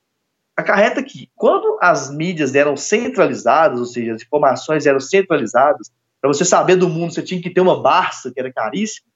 [0.55, 5.91] Acarreta que, quando as mídias eram centralizadas, ou seja, as informações eram centralizadas,
[6.21, 9.07] para você saber do mundo, você tinha que ter uma Barça, que era caríssima.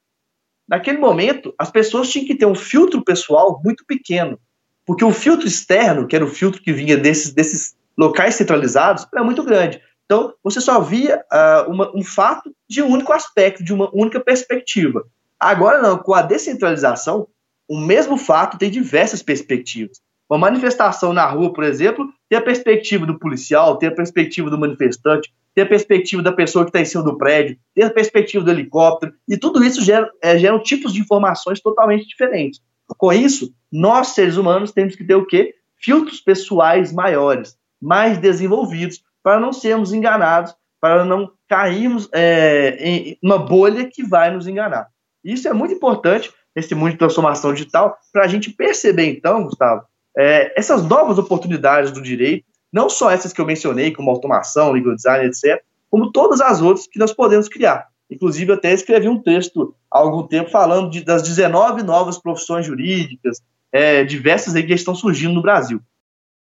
[0.68, 4.36] Naquele momento, as pessoas tinham que ter um filtro pessoal muito pequeno,
[4.84, 9.22] porque o filtro externo, que era o filtro que vinha desses, desses locais centralizados, era
[9.22, 9.80] muito grande.
[10.06, 14.18] Então, você só via uh, uma, um fato de um único aspecto, de uma única
[14.18, 15.04] perspectiva.
[15.42, 17.26] Agora não, com a descentralização,
[17.68, 20.00] o mesmo fato tem diversas perspectivas.
[20.30, 24.56] Uma manifestação na rua, por exemplo, tem a perspectiva do policial, tem a perspectiva do
[24.56, 28.44] manifestante, tem a perspectiva da pessoa que está em cima do prédio, tem a perspectiva
[28.44, 32.60] do helicóptero, e tudo isso gera, é, geram tipos de informações totalmente diferentes.
[32.96, 35.56] Com isso, nós, seres humanos, temos que ter o quê?
[35.76, 43.38] Filtros pessoais maiores, mais desenvolvidos, para não sermos enganados, para não cairmos é, em uma
[43.38, 44.86] bolha que vai nos enganar.
[45.24, 49.84] Isso é muito importante nesse mundo de transformação digital, para a gente perceber, então, Gustavo,
[50.16, 54.94] é, essas novas oportunidades do direito, não só essas que eu mencionei, como automação, legal
[54.94, 57.86] design, etc., como todas as outras que nós podemos criar.
[58.10, 63.40] Inclusive, até escrevi um texto há algum tempo falando de, das 19 novas profissões jurídicas,
[63.70, 65.80] é, diversas aí que estão surgindo no Brasil.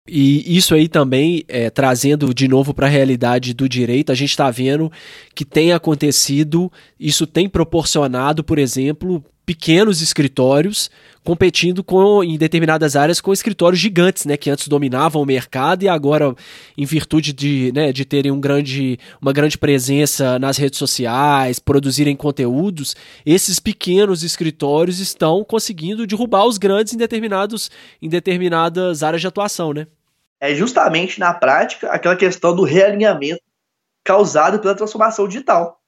[0.08, 4.30] E isso aí também, é, trazendo de novo para a realidade do direito, a gente
[4.30, 4.90] está vendo
[5.34, 10.90] que tem acontecido, isso tem proporcionado, por exemplo, pequenos escritórios
[11.22, 15.88] competindo com em determinadas áreas com escritórios gigantes, né, que antes dominavam o mercado e
[15.88, 16.35] agora,
[16.76, 22.16] em virtude de, né, de terem um grande, uma grande presença nas redes sociais, produzirem
[22.16, 29.26] conteúdos, esses pequenos escritórios estão conseguindo derrubar os grandes em determinados em determinadas áreas de
[29.26, 29.87] atuação, né?
[30.40, 33.42] É justamente na prática aquela questão do realinhamento
[34.03, 35.79] causado pela transformação digital.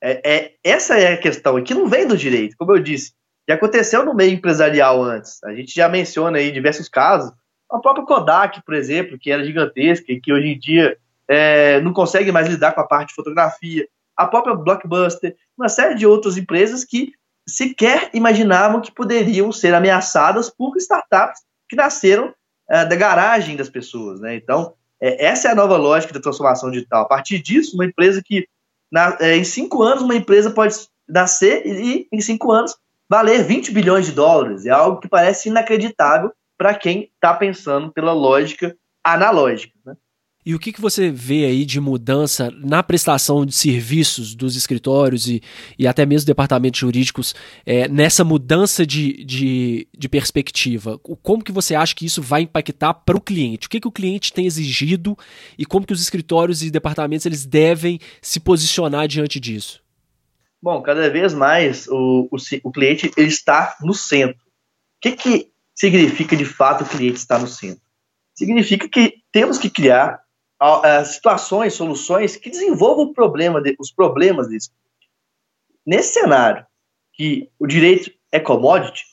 [0.00, 3.12] É, é, essa é a questão, e que não vem do direito, como eu disse.
[3.48, 5.42] Já aconteceu no meio empresarial antes.
[5.42, 7.32] A gente já menciona aí diversos casos.
[7.70, 11.92] A própria Kodak, por exemplo, que era gigantesca e que hoje em dia é, não
[11.92, 13.86] consegue mais lidar com a parte de fotografia.
[14.16, 17.12] A própria Blockbuster, uma série de outras empresas que
[17.46, 22.34] sequer imaginavam que poderiam ser ameaçadas por startups que nasceram
[22.68, 24.20] é, da garagem das pessoas.
[24.20, 24.36] Né?
[24.36, 27.02] Então, é, essa é a nova lógica da transformação digital.
[27.02, 28.46] A partir disso, uma empresa que
[28.90, 30.74] na, é, em cinco anos, uma empresa pode
[31.08, 32.76] nascer e, em cinco anos,
[33.08, 34.66] valer 20 bilhões de dólares.
[34.66, 39.72] É algo que parece inacreditável para quem está pensando pela lógica analógica.
[39.84, 39.96] Né?
[40.48, 45.28] E o que, que você vê aí de mudança na prestação de serviços dos escritórios
[45.28, 45.42] e,
[45.78, 47.34] e até mesmo departamentos jurídicos
[47.66, 50.98] é, nessa mudança de, de, de, perspectiva?
[51.00, 53.66] Como que você acha que isso vai impactar para o cliente?
[53.66, 55.14] O que, que o cliente tem exigido
[55.58, 59.82] e como que os escritórios e departamentos eles devem se posicionar diante disso?
[60.62, 64.40] Bom, cada vez mais o, o, o cliente ele está no centro.
[64.96, 67.82] O que, que significa de fato o cliente estar no centro?
[68.34, 70.26] Significa que temos que criar
[71.04, 74.70] situações, soluções que desenvolvam problema de, os problemas desse
[75.88, 76.66] Nesse cenário,
[77.14, 79.04] que o direito é commodity,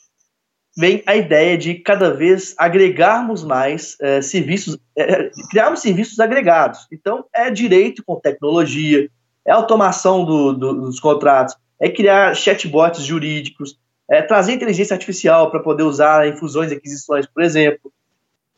[0.76, 6.86] vem a ideia de cada vez agregarmos mais é, serviços, é, criarmos serviços agregados.
[6.92, 9.08] Então, é direito com tecnologia,
[9.42, 15.60] é automação do, do, dos contratos, é criar chatbots jurídicos, é trazer inteligência artificial para
[15.60, 17.90] poder usar em fusões e aquisições, por exemplo,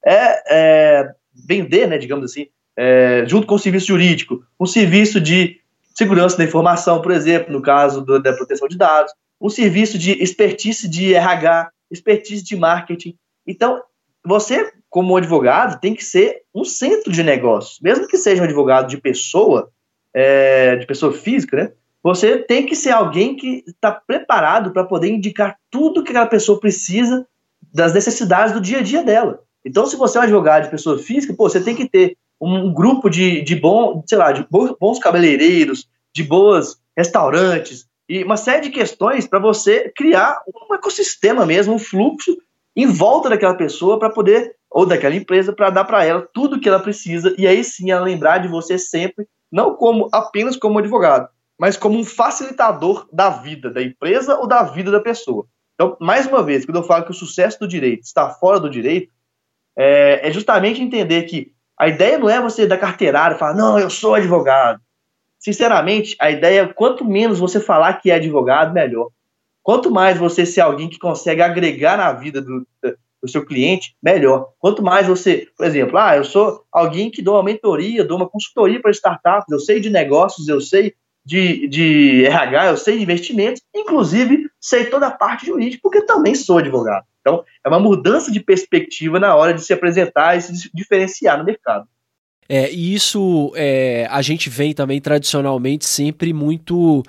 [0.05, 5.61] é, é vender, né, digamos assim, é, junto com o serviço jurídico, um serviço de
[5.93, 10.13] segurança da informação, por exemplo, no caso do, da proteção de dados, um serviço de
[10.23, 13.17] expertise de RH, expertise de marketing.
[13.45, 13.83] Então,
[14.25, 18.89] você, como advogado, tem que ser um centro de negócios, mesmo que seja um advogado
[18.89, 19.71] de pessoa,
[20.15, 21.73] é, de pessoa física, né?
[22.01, 26.61] Você tem que ser alguém que está preparado para poder indicar tudo que aquela pessoa
[26.61, 27.27] precisa
[27.75, 29.43] das necessidades do dia a dia dela.
[29.65, 32.73] Então, se você é um advogado de pessoa física, pô, você tem que ter um
[32.73, 38.63] grupo de, de bom, sei lá, de bons cabeleireiros, de boas restaurantes e uma série
[38.63, 42.37] de questões para você criar um ecossistema mesmo, um fluxo
[42.75, 46.69] em volta daquela pessoa para poder ou daquela empresa para dar para ela tudo que
[46.69, 51.29] ela precisa e aí sim ela lembrar de você sempre não como apenas como advogado,
[51.59, 55.47] mas como um facilitador da vida da empresa ou da vida da pessoa.
[55.75, 58.69] Então, mais uma vez, quando eu falo que o sucesso do direito está fora do
[58.69, 59.13] direito,
[59.77, 63.79] é, é justamente entender que a ideia não é você dar carteirada e falar, não,
[63.79, 64.81] eu sou advogado.
[65.39, 69.09] Sinceramente, a ideia é quanto menos você falar que é advogado, melhor.
[69.63, 72.67] Quanto mais você ser alguém que consegue agregar na vida do,
[73.23, 74.51] do seu cliente, melhor.
[74.59, 78.29] Quanto mais você, por exemplo, ah, eu sou alguém que dou uma mentoria, dou uma
[78.29, 83.03] consultoria para startups, eu sei de negócios, eu sei de, de RH, eu sei de
[83.03, 87.05] investimentos, inclusive sei toda a parte jurídica, porque também sou advogado.
[87.29, 91.45] Então, é uma mudança de perspectiva na hora de se apresentar e se diferenciar no
[91.45, 91.87] mercado.
[92.49, 97.03] É, e isso é, a gente vem também tradicionalmente sempre muito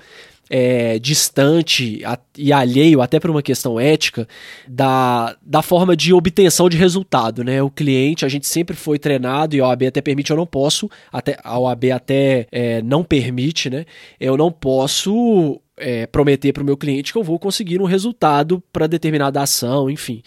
[0.50, 2.02] é, distante
[2.38, 4.28] e alheio, até por uma questão ética,
[4.68, 7.42] da, da forma de obtenção de resultado.
[7.42, 7.62] Né?
[7.62, 10.90] O cliente, a gente sempre foi treinado, e a OAB até permite, eu não posso,
[11.12, 13.86] até, a OAB até é, não permite, né?
[14.20, 18.62] eu não posso é, prometer para o meu cliente que eu vou conseguir um resultado
[18.72, 20.22] para determinada ação, enfim.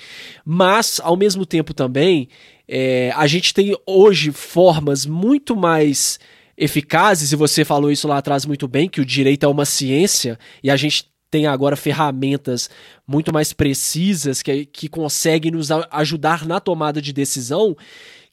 [0.44, 2.28] Mas, ao mesmo tempo também,
[2.66, 6.18] é, a gente tem hoje formas muito mais
[6.56, 10.38] eficazes, e você falou isso lá atrás muito bem, que o direito é uma ciência,
[10.62, 12.68] e a gente tem agora ferramentas
[13.06, 17.74] muito mais precisas que, que conseguem nos ajudar na tomada de decisão,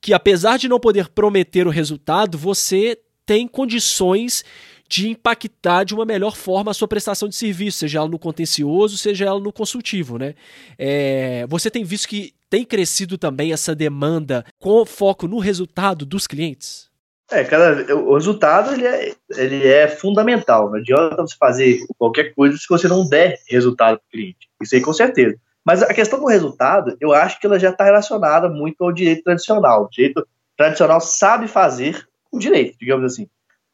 [0.02, 4.44] que apesar de não poder prometer o resultado, você tem condições
[4.89, 8.97] de impactar de uma melhor forma a sua prestação de serviço, seja ela no contencioso,
[8.97, 10.34] seja ela no consultivo, né?
[10.80, 16.25] É, você tem visto que tem crescido também essa demanda com foco no resultado dos
[16.25, 16.89] clientes?
[17.32, 20.71] É, cada, o resultado ele é, ele é fundamental.
[20.71, 24.49] Não adianta você fazer qualquer coisa se você não der resultado para o cliente.
[24.60, 25.38] Isso aí com certeza.
[25.63, 29.21] Mas a questão do resultado, eu acho que ela já está relacionada muito ao direito
[29.21, 29.84] tradicional.
[29.84, 33.28] O direito tradicional sabe fazer o direito, digamos assim.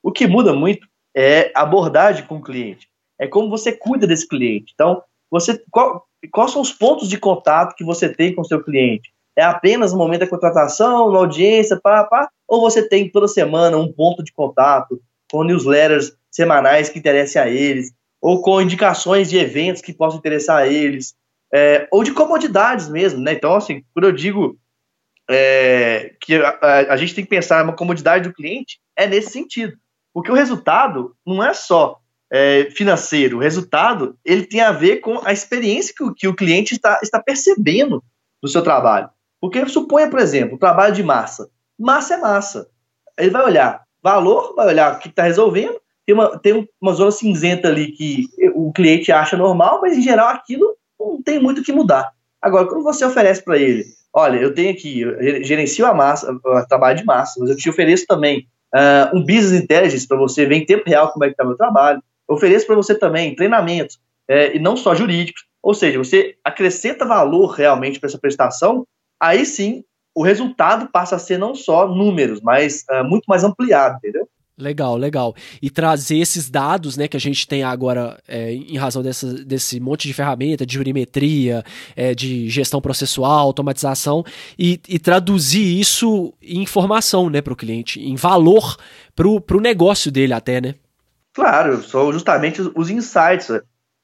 [0.03, 2.87] O que muda muito é abordagem com o cliente.
[3.19, 4.73] É como você cuida desse cliente.
[4.73, 5.01] Então,
[5.31, 9.13] você qual, quais são os pontos de contato que você tem com o seu cliente?
[9.37, 13.77] É apenas no momento da contratação, na audiência, pá, pá, ou você tem toda semana
[13.77, 14.99] um ponto de contato
[15.31, 20.57] com newsletters semanais que interessem a eles, ou com indicações de eventos que possam interessar
[20.57, 21.13] a eles,
[21.53, 23.33] é, ou de comodidades mesmo, né?
[23.33, 24.57] Então, assim, quando eu digo
[25.29, 29.31] é, que a, a, a, gente tem que pensar na comodidade do cliente, é nesse
[29.31, 29.77] sentido.
[30.15, 31.99] Porque o resultado não é só
[32.31, 36.33] é, financeiro, o resultado ele tem a ver com a experiência que o, que o
[36.33, 38.01] cliente está, está percebendo
[38.41, 39.09] do seu trabalho.
[39.41, 41.49] Porque suponha, por exemplo, o trabalho de massa.
[41.77, 42.69] Massa é massa.
[43.19, 47.11] Ele vai olhar valor, vai olhar o que está resolvendo, tem uma, tem uma zona
[47.11, 51.63] cinzenta ali que o cliente acha normal, mas em geral aquilo não tem muito o
[51.63, 52.13] que mudar.
[52.41, 56.33] Agora, quando você oferece para ele, olha, eu tenho aqui, eu gerencio a massa,
[56.69, 60.55] trabalho de massa, mas eu te ofereço também uh, um business intelligence para você ver
[60.55, 62.03] em tempo real como é que está o meu trabalho.
[62.27, 65.45] Eu ofereço para você também treinamentos, é, e não só jurídicos.
[65.63, 68.85] Ou seja, você acrescenta valor realmente para essa prestação,
[69.19, 73.97] aí sim o resultado passa a ser não só números, mas uh, muito mais ampliado,
[73.97, 74.27] entendeu?
[74.57, 75.35] Legal, legal.
[75.61, 79.81] E trazer esses dados, né, que a gente tem agora é, em razão dessa, desse
[79.81, 81.61] monte de ferramenta, de jurimetria,
[81.93, 84.23] é, de gestão processual, automatização,
[84.57, 88.77] e, e, traduzir isso em informação, né, para o cliente, em valor
[89.13, 90.75] para o negócio dele até, né?
[91.33, 93.49] Claro, são justamente os insights.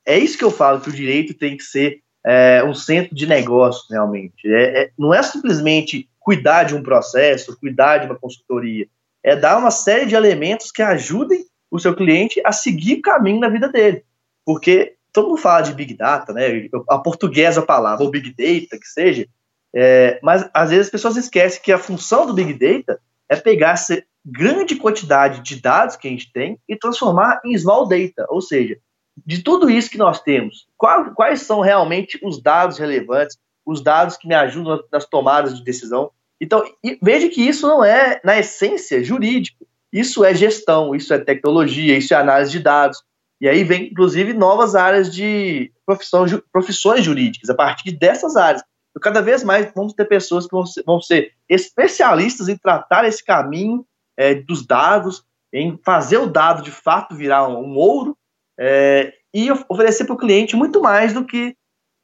[0.06, 3.26] É isso que eu falo, que o direito tem que ser é, um centro de
[3.26, 4.46] negócio, realmente.
[4.46, 8.86] É, é, não é simplesmente cuidar de um processo, cuidar de uma consultoria
[9.24, 13.40] é dar uma série de elementos que ajudem o seu cliente a seguir o caminho
[13.40, 14.04] na vida dele.
[14.46, 16.68] Porque todo mundo fala de Big Data, né?
[16.90, 19.28] A portuguesa palavra, ou Big Data, que seja,
[19.74, 23.00] é, mas às vezes as pessoas esquecem que a função do Big Data
[23.30, 27.88] é pegar essa grande quantidade de dados que a gente tem e transformar em small
[27.88, 28.78] data, ou seja,
[29.26, 34.28] de tudo isso que nós temos, quais são realmente os dados relevantes, os dados que
[34.28, 36.12] me ajudam nas tomadas de decisão,
[36.42, 36.64] então,
[37.00, 39.68] veja que isso não é, na essência, jurídico.
[39.94, 43.04] Isso é gestão, isso é tecnologia, isso é análise de dados.
[43.40, 48.64] E aí vem, inclusive, novas áreas de profissão, profissões jurídicas, a partir dessas áreas.
[48.90, 53.06] Então, cada vez mais vamos ter pessoas que vão ser, vão ser especialistas em tratar
[53.06, 53.86] esse caminho
[54.18, 55.24] é, dos dados,
[55.54, 58.18] em fazer o dado de fato virar um, um ouro
[58.60, 61.56] é, e oferecer para o cliente muito mais do que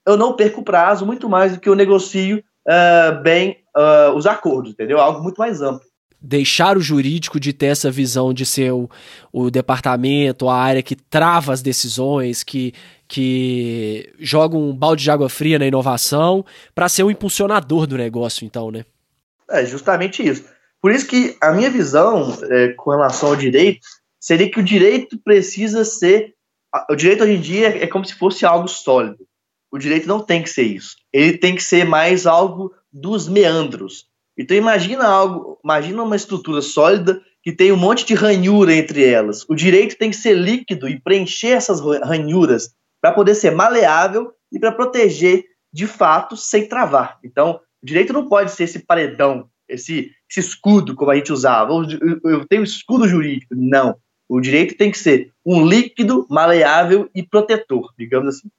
[0.06, 4.72] eu não perco prazo, muito mais do que eu negocio uh, bem uh, os acordos,
[4.72, 5.00] entendeu?
[5.00, 5.88] Algo muito mais amplo.
[6.20, 8.90] Deixar o jurídico de ter essa visão de ser o,
[9.32, 12.74] o departamento, a área que trava as decisões, que,
[13.08, 18.46] que joga um balde de água fria na inovação, para ser o impulsionador do negócio,
[18.46, 18.84] então, né?
[19.50, 20.44] É justamente isso.
[20.82, 23.86] Por isso que a minha visão é, com relação ao direito
[24.20, 26.34] seria que o direito precisa ser.
[26.90, 29.26] O direito hoje em dia é como se fosse algo sólido.
[29.72, 30.96] O direito não tem que ser isso.
[31.14, 34.08] Ele tem que ser mais algo dos meandros.
[34.38, 39.45] Então imagina algo, imagina uma estrutura sólida que tem um monte de ranhura entre elas.
[39.48, 42.72] O direito tem que ser líquido e preencher essas ranhuras
[43.02, 47.20] para poder ser maleável e para proteger de fato sem travar.
[47.24, 51.72] Então, o direito não pode ser esse paredão, esse, esse escudo como a gente usava.
[52.24, 53.54] Eu tenho escudo jurídico.
[53.56, 53.95] Não.
[54.28, 58.50] O direito tem que ser um líquido, maleável e protetor, digamos assim.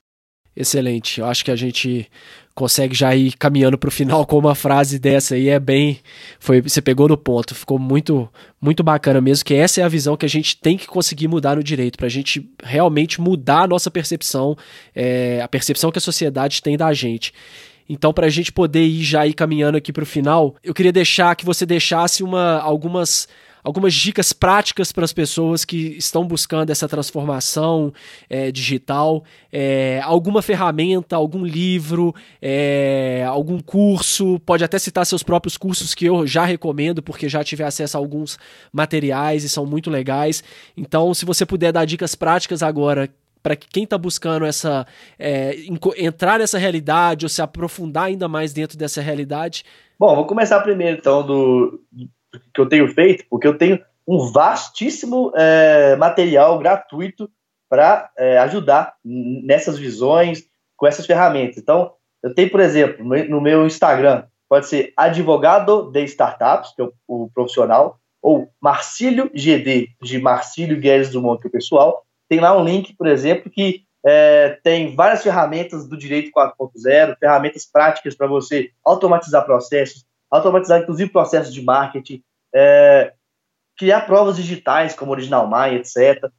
[0.59, 1.21] Excelente.
[1.21, 2.05] Eu acho que a gente
[2.53, 5.97] consegue já ir caminhando para o final com uma frase dessa aí é bem
[6.41, 8.27] foi você pegou no ponto ficou muito
[8.59, 11.55] muito bacana mesmo que essa é a visão que a gente tem que conseguir mudar
[11.55, 14.57] no direito para a gente realmente mudar a nossa percepção
[14.93, 17.31] é, a percepção que a sociedade tem da gente
[17.91, 20.91] então, para a gente poder ir já ir caminhando aqui para o final, eu queria
[20.91, 23.27] deixar que você deixasse uma, algumas
[23.63, 27.93] algumas dicas práticas para as pessoas que estão buscando essa transformação
[28.29, 35.57] é, digital, é, alguma ferramenta, algum livro, é, algum curso, pode até citar seus próprios
[35.57, 38.37] cursos que eu já recomendo, porque já tive acesso a alguns
[38.71, 40.43] materiais e são muito legais.
[40.75, 43.09] Então, se você puder dar dicas práticas agora
[43.41, 44.85] para quem está buscando essa
[45.17, 45.55] é,
[45.97, 49.63] entrar nessa realidade ou se aprofundar ainda mais dentro dessa realidade.
[49.97, 51.81] Bom, vou começar primeiro então do,
[52.53, 57.29] que eu tenho feito, porque eu tenho um vastíssimo é, material gratuito
[57.69, 60.43] para é, ajudar nessas visões
[60.75, 61.57] com essas ferramentas.
[61.57, 66.85] Então, eu tenho, por exemplo, no meu Instagram, pode ser advogado de startups, que é
[66.85, 72.03] o, o profissional, ou Marcílio GD, de Marcílio Guedes do Monte, que é o pessoal.
[72.27, 77.65] Tem lá um link, por exemplo, que é, tem várias ferramentas do direito 4.0, ferramentas
[77.65, 82.23] práticas para você automatizar processos, automatizar inclusive processos de marketing,
[82.53, 83.13] é,
[83.77, 86.29] criar provas digitais como Original My, etc.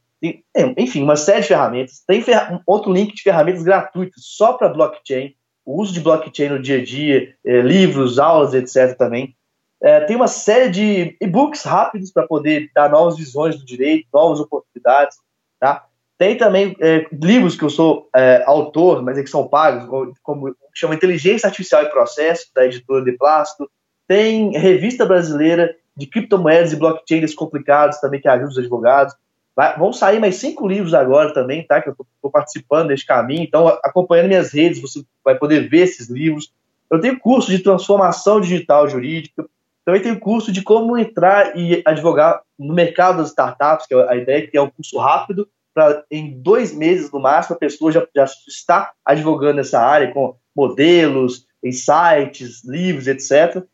[0.77, 2.03] enfim, uma série de ferramentas.
[2.07, 5.35] Tem fer outro link de ferramentas gratuitas só para blockchain,
[5.65, 8.97] o uso de blockchain no dia a dia, é, livros, aulas, etc.
[8.97, 9.35] também.
[9.83, 14.39] É, tem uma série de e-books rápidos para poder dar novas visões do direito, novas
[14.39, 15.17] oportunidades.
[15.59, 15.87] Tá?
[16.19, 19.89] Tem também é, livros que eu sou é, autor, mas é que são pagos,
[20.23, 23.71] como chama Inteligência Artificial e Processo, da editora de Plástico.
[24.11, 29.15] Tem revista brasileira de criptomoedas e blockchain complicados também que ajuda os advogados.
[29.55, 31.81] Vai, vão sair mais cinco livros agora também, tá?
[31.81, 33.45] Que eu estou participando desse caminho.
[33.45, 36.53] Então, acompanhando minhas redes, você vai poder ver esses livros.
[36.91, 39.47] Eu tenho curso de transformação digital jurídica.
[39.85, 44.17] Também tenho curso de como entrar e advogar no mercado das startups, que é a
[44.17, 48.05] ideia que é um curso rápido, para em dois meses no máximo a pessoa já,
[48.13, 53.65] já está advogando nessa área com modelos, insights, livros, etc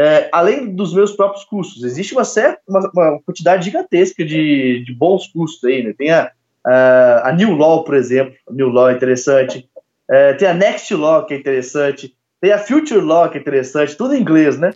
[0.00, 4.94] é, além dos meus próprios cursos, existe uma certa uma, uma quantidade gigantesca de, de,
[4.94, 5.92] bons cursos aí, né?
[5.92, 6.30] Tem a,
[6.64, 9.68] a, a, New Law, por exemplo, a New Law é interessante,
[10.10, 13.94] é, tem a Next Law, que é interessante, Tem a Future Law, que é interessante,
[13.94, 14.72] tudo em inglês, né?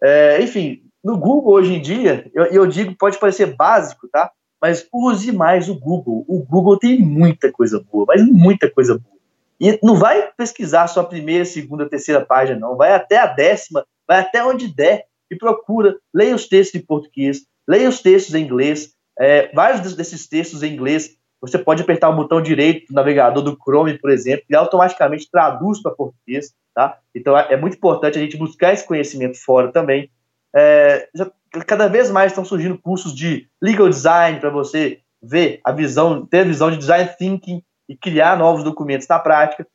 [0.00, 4.30] É, enfim, no Google hoje em dia, eu, eu digo, pode parecer básico, tá?
[4.62, 6.24] Mas use mais o Google.
[6.28, 9.18] O Google tem muita coisa boa, mas muita coisa boa.
[9.60, 12.76] E não vai pesquisar só a primeira, segunda, terceira página, não.
[12.76, 15.96] Vai até a décima, vai até onde der e procura.
[16.12, 18.94] Leia os textos em português, leia os textos em inglês.
[19.20, 23.56] É, vários desses textos em inglês, você pode apertar o botão direito do navegador do
[23.56, 26.54] Chrome, por exemplo, e automaticamente traduz para português.
[26.74, 26.98] Tá?
[27.14, 30.10] Então é, é muito importante a gente buscar esse conhecimento fora também.
[30.54, 31.30] É, já,
[31.66, 36.40] cada vez mais estão surgindo cursos de legal design para você ver a visão, ter
[36.40, 39.66] a visão de design thinking e criar novos documentos na prática.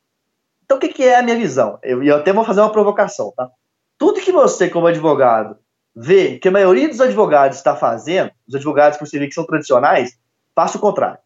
[0.64, 1.78] Então, o que, que é a minha visão?
[1.82, 3.50] Eu, eu até vou fazer uma provocação, tá?
[3.98, 5.56] Tudo que você, como advogado,
[5.94, 9.46] vê que a maioria dos advogados está fazendo, os advogados que você vê que são
[9.46, 10.18] tradicionais,
[10.54, 11.18] faça o contrário.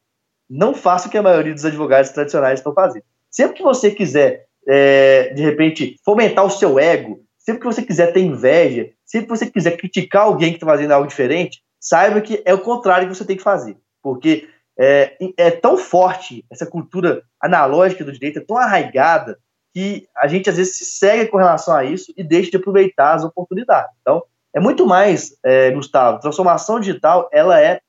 [0.49, 3.05] Não faça o que a maioria dos advogados tradicionais estão fazendo.
[3.31, 8.13] Sempre que você quiser, é, de repente, fomentar o seu ego, sempre que você quiser
[8.13, 12.43] ter inveja, sempre que você quiser criticar alguém que está fazendo algo diferente, saiba que
[12.45, 13.77] é o contrário que você tem que fazer.
[14.03, 14.49] Porque
[14.79, 19.39] é, é tão forte essa cultura analógica do direito, é tão arraigada,
[19.75, 23.15] que a gente às vezes se segue com relação a isso e deixa de aproveitar
[23.15, 23.91] as oportunidades.
[24.01, 24.23] Então,
[24.55, 27.81] é muito mais, é, Gustavo, transformação digital, ela é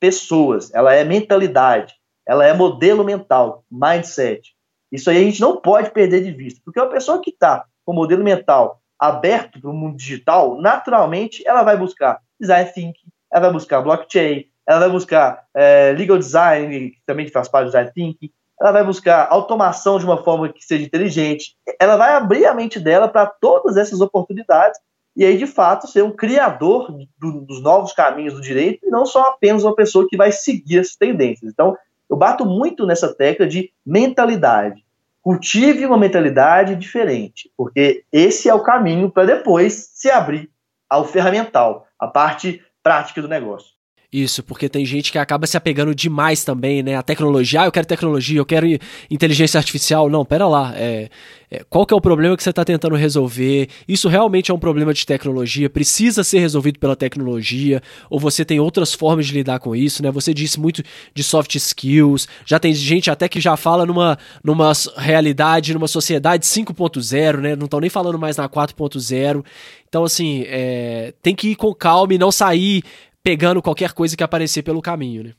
[0.00, 1.94] pessoas, ela é mentalidade,
[2.26, 4.54] ela é modelo mental, mindset.
[4.90, 7.92] Isso aí a gente não pode perder de vista, porque uma pessoa que está com
[7.92, 13.52] modelo mental aberto para o mundo digital, naturalmente ela vai buscar design thinking, ela vai
[13.52, 18.30] buscar blockchain, ela vai buscar é, legal design, que também faz parte do design thinking,
[18.60, 22.80] ela vai buscar automação de uma forma que seja inteligente, ela vai abrir a mente
[22.80, 24.80] dela para todas essas oportunidades
[25.16, 29.06] e aí, de fato, ser um criador do, dos novos caminhos do direito e não
[29.06, 31.50] só apenas uma pessoa que vai seguir as tendências.
[31.50, 31.74] Então,
[32.08, 34.84] eu bato muito nessa tecla de mentalidade.
[35.22, 40.50] Cultive uma mentalidade diferente, porque esse é o caminho para depois se abrir
[40.88, 43.75] ao ferramental, a parte prática do negócio.
[44.12, 46.94] Isso, porque tem gente que acaba se apegando demais também, né?
[46.94, 48.66] A tecnologia, ah, eu quero tecnologia, eu quero
[49.10, 50.08] inteligência artificial.
[50.08, 50.72] Não, pera lá.
[50.76, 51.08] É,
[51.50, 53.68] é, qual que é o problema que você está tentando resolver?
[53.86, 55.68] Isso realmente é um problema de tecnologia?
[55.68, 57.82] Precisa ser resolvido pela tecnologia?
[58.08, 60.10] Ou você tem outras formas de lidar com isso, né?
[60.12, 60.82] Você disse muito
[61.12, 62.28] de soft skills.
[62.44, 67.56] Já tem gente até que já fala numa, numa realidade, numa sociedade 5.0, né?
[67.56, 69.44] Não estão nem falando mais na 4.0.
[69.88, 72.82] Então, assim, é, tem que ir com calma e não sair
[73.26, 75.34] pegando qualquer coisa que aparecer pelo caminho, né?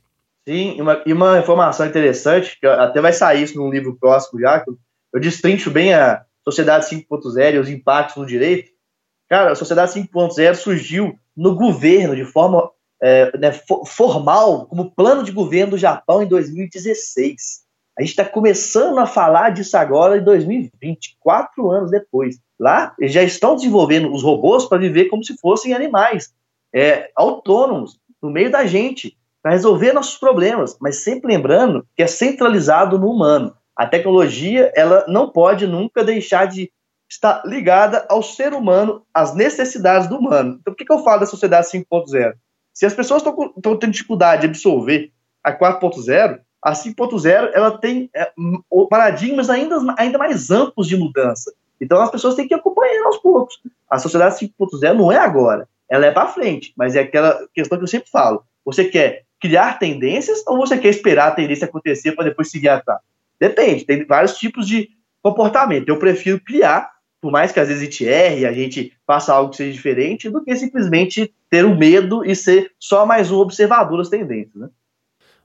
[0.46, 4.38] Sim, e uma, e uma informação interessante, que até vai sair isso num livro próximo
[4.38, 8.70] já, que eu destrincho bem a Sociedade 5.0 e os impactos no direito.
[9.26, 12.70] Cara, a Sociedade 5.0 surgiu no governo, de forma
[13.02, 13.52] é, né,
[13.86, 17.62] formal, como plano de governo do Japão em 2016.
[17.98, 22.38] A gente está começando a falar disso agora em 2020, quatro anos depois.
[22.60, 26.36] Lá, eles já estão desenvolvendo os robôs para viver como se fossem animais
[26.74, 32.06] é, autônomos no meio da gente para resolver nossos problemas, mas sempre lembrando que é
[32.06, 33.54] centralizado no humano.
[33.74, 36.70] A tecnologia ela não pode nunca deixar de
[37.08, 40.58] estar ligada ao ser humano, às necessidades do humano.
[40.60, 42.34] Então, por que, que eu falo da sociedade 5.0?
[42.74, 45.10] Se as pessoas estão tendo dificuldade de absorver
[45.42, 48.30] a 4.0, a 5.0 ela tem é,
[48.90, 51.52] paradigmas ainda, ainda mais amplos de mudança.
[51.80, 53.58] Então as pessoas têm que acompanhar aos poucos.
[53.88, 57.84] A sociedade 5.0 não é agora ela é para frente, mas é aquela questão que
[57.84, 58.42] eu sempre falo.
[58.64, 63.00] Você quer criar tendências ou você quer esperar a tendência acontecer para depois seguir atrás?
[63.40, 64.88] Depende, tem vários tipos de
[65.22, 65.88] comportamento.
[65.88, 69.50] Eu prefiro criar, por mais que às vezes a gente erre, a gente faça algo
[69.50, 73.98] que seja diferente, do que simplesmente ter o medo e ser só mais um observador
[73.98, 74.68] das tendências, né?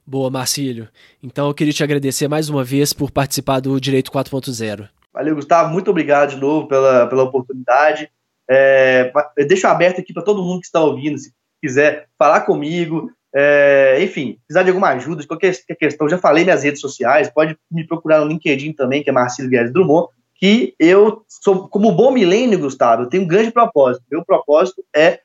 [0.05, 0.89] Boa, Marcílio.
[1.21, 4.89] Então eu queria te agradecer mais uma vez por participar do Direito 4.0.
[5.13, 5.71] Valeu, Gustavo.
[5.71, 8.11] Muito obrigado de novo pela, pela oportunidade.
[8.53, 9.11] É,
[9.47, 11.31] deixo aberto aqui para todo mundo que está ouvindo, se
[11.61, 16.63] quiser falar comigo, é, enfim, precisar de alguma ajuda, de qualquer questão, já falei minhas
[16.63, 21.23] redes sociais, pode me procurar no LinkedIn também, que é Marcelo Guedes Drummond, que eu
[21.27, 24.03] sou, como bom milênio, Gustavo, eu tenho um grande propósito.
[24.11, 25.21] Meu propósito é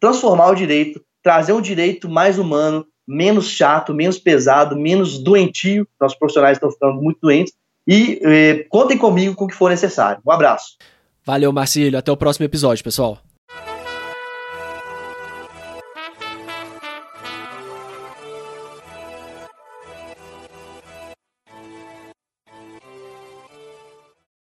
[0.00, 5.86] transformar o direito, trazer um direito mais humano, menos chato, menos pesado, menos doentio.
[6.00, 7.52] Nossos profissionais estão ficando muito doentes.
[7.86, 10.22] E eh, contem comigo com o que for necessário.
[10.26, 10.78] Um abraço.
[11.24, 11.98] Valeu, Marcílio.
[11.98, 13.18] Até o próximo episódio, pessoal.